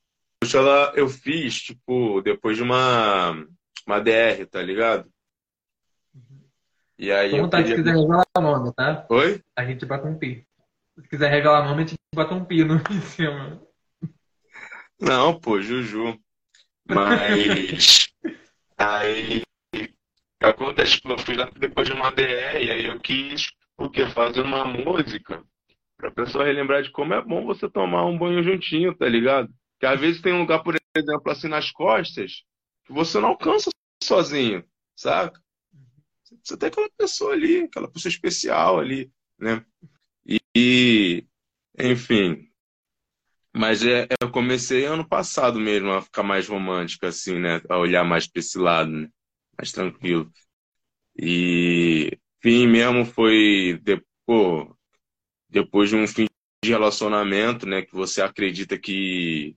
ela, 0.54 0.94
eu 0.96 1.08
fiz, 1.08 1.62
tipo, 1.62 2.22
depois 2.22 2.58
de 2.58 2.64
uma, 2.64 3.32
uma 3.88 4.00
DR, 4.00 4.46
tá 4.50 4.62
ligado? 4.62 5.10
E 6.98 7.12
aí 7.12 7.32
se 7.32 7.76
quiser 7.76 7.94
revelar 7.94 8.26
o 8.38 8.42
nome, 8.42 8.74
tá? 8.74 9.06
Oi? 9.10 9.42
A 9.56 9.66
gente 9.66 9.86
bota 9.86 10.08
um 10.08 10.18
pi. 10.18 10.48
Se 10.98 11.08
quiser 11.10 11.30
revelar 11.30 11.62
o 11.62 11.70
nome, 11.70 11.84
a 11.84 11.86
gente 11.86 12.00
bota 12.14 12.34
um 12.34 12.46
pi 12.46 12.64
no 12.64 12.76
em 12.92 13.02
cima. 13.02 13.62
Não, 15.00 15.38
pô, 15.40 15.62
Juju. 15.62 16.18
Mas 16.88 18.08
aí 18.78 19.42
o 19.74 19.78
que 19.78 19.94
acontece, 20.42 20.94
tipo, 20.94 21.12
eu 21.12 21.18
fui 21.18 21.36
lá 21.36 21.50
depois 21.58 21.88
de 21.88 21.94
uma 21.94 22.12
DR, 22.12 22.64
e 22.64 22.72
aí 22.72 22.86
eu 22.86 23.00
quis 23.00 23.52
o 23.78 23.90
quê? 23.90 24.08
Fazer 24.08 24.42
uma 24.42 24.66
música 24.66 25.44
pra 25.98 26.12
pessoa 26.12 26.46
relembrar 26.46 26.82
de 26.82 26.92
como 26.92 27.14
é 27.14 27.22
bom 27.22 27.46
você 27.46 27.70
tomar 27.70 28.06
um 28.06 28.18
banho 28.18 28.44
juntinho, 28.44 28.96
tá 28.96 29.08
ligado? 29.08 29.50
Que 29.80 29.86
às 29.86 30.00
vezes 30.00 30.22
tem 30.22 30.34
um 30.34 30.42
lugar, 30.42 30.64
por 30.64 30.76
exemplo, 30.96 31.32
assim 31.32 31.48
nas 31.48 31.72
costas, 31.72 32.44
que 32.86 32.94
você 32.94 33.20
não 33.20 33.30
alcança 33.30 33.70
sozinho, 34.02 34.64
saca? 34.96 35.42
Você 36.44 36.58
tem 36.58 36.68
aquela 36.68 36.90
pessoa 36.98 37.34
ali, 37.34 37.64
aquela 37.64 37.90
pessoa 37.92 38.10
especial 38.10 38.80
ali, 38.80 39.12
né? 39.38 39.66
E, 40.26 40.40
e, 40.56 41.28
enfim. 41.78 42.50
Mas 43.54 43.86
é, 43.86 44.08
eu 44.22 44.30
comecei 44.32 44.86
ano 44.86 45.08
passado 45.08 45.60
mesmo 45.60 45.92
a 45.92 46.02
ficar 46.02 46.24
mais 46.24 46.48
romântica, 46.48 47.08
assim, 47.08 47.40
né? 47.40 47.62
A 47.70 47.78
olhar 47.78 48.04
mais 48.04 48.28
pra 48.28 48.40
esse 48.40 48.58
lado, 48.58 48.92
né? 48.92 49.10
Mais 49.58 49.72
tranquilo. 49.72 50.32
E 51.18 52.18
fim 52.42 52.68
mesmo 52.68 53.06
foi 53.06 53.82
depois 55.50 55.90
de 55.90 55.96
um 55.96 56.08
fim 56.08 56.28
de 56.64 56.72
relacionamento, 56.72 57.66
né? 57.66 57.82
Que 57.82 57.94
você 57.94 58.22
acredita 58.22 58.78
que 58.78 59.56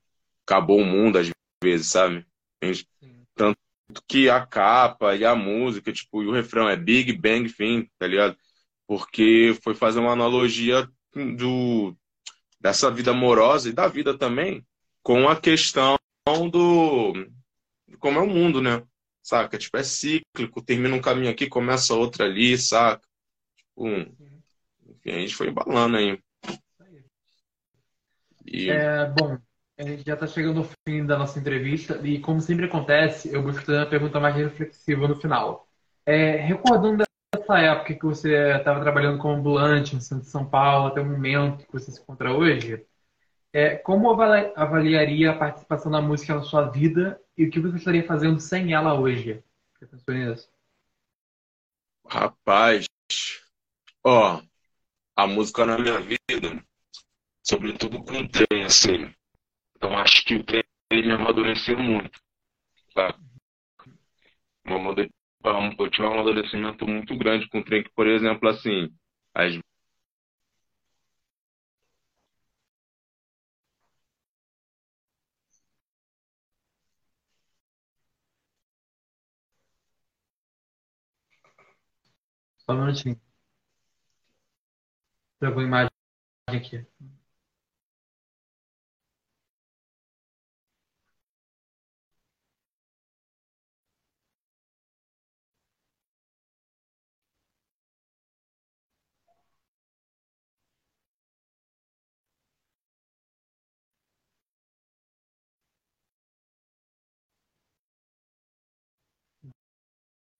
acabou 0.48 0.80
o 0.80 0.84
mundo 0.84 1.18
às 1.18 1.30
vezes, 1.62 1.88
sabe? 1.88 2.26
Tanto 3.34 3.58
que 4.06 4.30
a 4.30 4.44
capa 4.44 5.14
e 5.14 5.24
a 5.24 5.36
música, 5.36 5.92
tipo, 5.92 6.22
e 6.22 6.26
o 6.26 6.32
refrão 6.32 6.68
é 6.68 6.76
Big 6.76 7.12
Bang 7.12 7.52
Thing, 7.52 7.88
tá 7.98 8.06
ligado? 8.06 8.36
Porque 8.86 9.54
foi 9.62 9.74
fazer 9.74 10.00
uma 10.00 10.12
analogia 10.12 10.88
do, 11.36 11.94
dessa 12.58 12.90
vida 12.90 13.10
amorosa 13.10 13.68
e 13.68 13.72
da 13.72 13.86
vida 13.86 14.16
também 14.16 14.66
com 15.02 15.28
a 15.28 15.38
questão 15.38 15.96
do 16.50 17.12
como 17.98 18.18
é 18.18 18.22
o 18.22 18.26
mundo, 18.26 18.60
né? 18.62 18.82
Saca? 19.22 19.58
Tipo, 19.58 19.76
é 19.76 19.82
cíclico, 19.82 20.62
termina 20.62 20.94
um 20.94 21.00
caminho 21.00 21.30
aqui, 21.30 21.48
começa 21.48 21.94
outro 21.94 22.24
ali, 22.24 22.56
saca? 22.56 23.06
Tipo, 23.56 23.86
enfim, 23.86 25.10
a 25.10 25.18
gente 25.20 25.34
foi 25.34 25.48
embalando 25.48 25.96
aí. 25.96 26.18
E 28.46 28.70
É, 28.70 29.06
bom, 29.10 29.38
a 29.78 29.84
gente 29.84 30.04
já 30.04 30.14
está 30.14 30.26
chegando 30.26 30.58
ao 30.58 30.66
fim 30.86 31.06
da 31.06 31.16
nossa 31.16 31.38
entrevista 31.38 32.00
e, 32.04 32.20
como 32.20 32.40
sempre 32.40 32.66
acontece, 32.66 33.32
eu 33.32 33.42
busco 33.42 33.64
fazer 33.64 33.78
uma 33.78 33.86
pergunta 33.86 34.18
mais 34.18 34.34
reflexiva 34.34 35.06
no 35.06 35.16
final. 35.20 35.68
É, 36.04 36.36
recordando 36.36 37.04
dessa 37.34 37.58
época 37.58 37.94
que 37.94 38.04
você 38.04 38.56
estava 38.56 38.80
trabalhando 38.80 39.18
como 39.18 39.34
ambulante 39.34 39.94
no 39.94 40.00
centro 40.00 40.24
de 40.24 40.30
São 40.30 40.44
Paulo, 40.48 40.88
até 40.88 41.00
o 41.00 41.04
momento 41.06 41.64
que 41.64 41.72
você 41.72 41.92
se 41.92 42.00
encontra 42.00 42.32
hoje, 42.32 42.84
é, 43.52 43.76
como 43.76 44.10
avali- 44.10 44.52
avaliaria 44.56 45.30
a 45.32 45.38
participação 45.38 45.90
da 45.92 46.00
música 46.00 46.34
na 46.34 46.42
sua 46.42 46.68
vida 46.70 47.20
e 47.36 47.44
o 47.44 47.50
que 47.50 47.60
você 47.60 47.76
estaria 47.78 48.04
fazendo 48.06 48.40
sem 48.40 48.74
ela 48.74 48.98
hoje? 48.98 49.42
Você 49.78 49.86
pensou 49.86 50.14
nisso? 50.14 50.48
Rapaz, 52.06 52.86
ó, 54.04 54.42
a 55.16 55.26
música 55.26 55.66
na 55.66 55.78
minha 55.78 56.00
vida, 56.00 56.64
sobretudo 57.42 58.02
com 58.04 58.20
o 58.20 58.28
trem, 58.28 58.64
assim. 58.64 59.12
Então 59.78 59.96
acho 59.96 60.24
que 60.24 60.34
ele 60.90 61.06
me 61.06 61.12
amadureceu 61.14 61.78
muito. 61.78 62.20
Tá? 62.94 63.14
Sabe? 65.42 65.76
Eu 65.78 65.90
tive 65.90 66.06
um 66.06 66.12
amadurecimento 66.12 66.86
muito 66.86 67.16
grande 67.16 67.48
com 67.48 67.58
o 67.60 67.64
Trink, 67.64 67.90
por 67.94 68.06
exemplo, 68.06 68.48
assim. 68.48 68.88
As... 69.34 69.58
Só 82.58 82.72
um 82.74 82.80
minutinho. 82.84 83.20
Travou 85.40 85.60
a 85.62 85.64
imagem 85.64 85.90
aqui. 86.48 86.86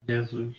Jesus. 0.09 0.55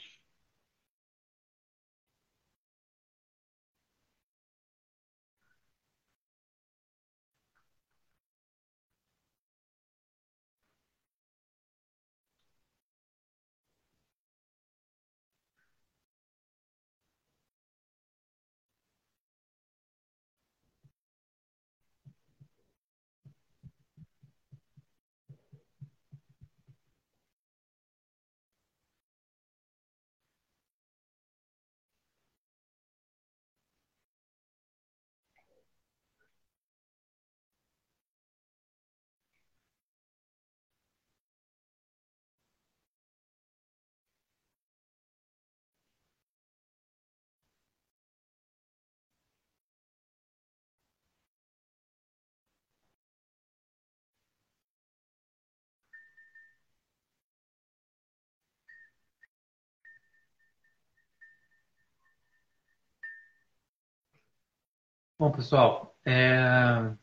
Bom, 65.20 65.34
pessoal, 65.34 65.94
é... 66.06 66.96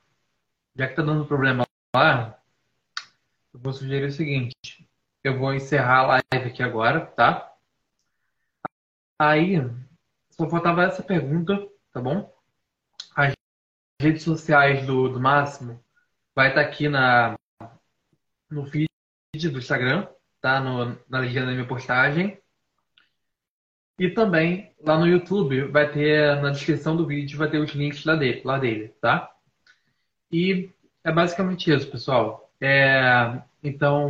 já 0.75 0.89
que 0.89 0.97
tá 0.97 1.03
dando 1.03 1.27
problema 1.27 1.67
lá, 1.95 2.43
eu 3.53 3.61
vou 3.61 3.75
sugerir 3.75 4.07
o 4.07 4.11
seguinte: 4.11 4.89
eu 5.23 5.39
vou 5.39 5.53
encerrar 5.53 5.99
a 5.99 6.07
live 6.07 6.49
aqui 6.49 6.63
agora, 6.63 7.05
tá? 7.05 7.55
Aí, 9.21 9.57
só 10.31 10.49
faltava 10.49 10.85
essa 10.85 11.03
pergunta, 11.03 11.69
tá 11.93 12.01
bom? 12.01 12.35
As 13.15 13.35
redes 14.01 14.23
sociais 14.23 14.87
do, 14.87 15.11
do 15.11 15.21
Máximo 15.21 15.79
vai 16.35 16.49
estar 16.49 16.63
tá 16.63 16.67
aqui 16.67 16.89
na, 16.89 17.39
no 18.49 18.65
feed 18.65 18.89
do 19.35 19.59
Instagram, 19.59 20.09
tá? 20.41 20.59
No, 20.59 20.99
na 21.07 21.19
legenda 21.19 21.49
da 21.49 21.53
minha 21.53 21.69
postagem. 21.69 22.41
E 23.99 24.11
também 24.11 24.73
lá 24.85 24.99
no 24.99 25.07
YouTube 25.07 25.69
vai 25.69 25.91
ter, 25.91 26.41
na 26.43 26.51
descrição 26.51 26.97
do 26.97 27.07
vídeo, 27.07 27.39
vai 27.39 27.49
ter 27.49 27.59
os 27.59 27.71
links 27.71 28.05
lá 28.05 28.15
dele, 28.15 28.43
lá 28.45 28.59
dele 28.59 28.89
tá? 29.01 29.31
E 30.31 30.71
é 31.03 31.13
basicamente 31.13 31.73
isso, 31.73 31.91
pessoal. 31.91 32.51
É, 32.61 33.41
então, 33.63 34.05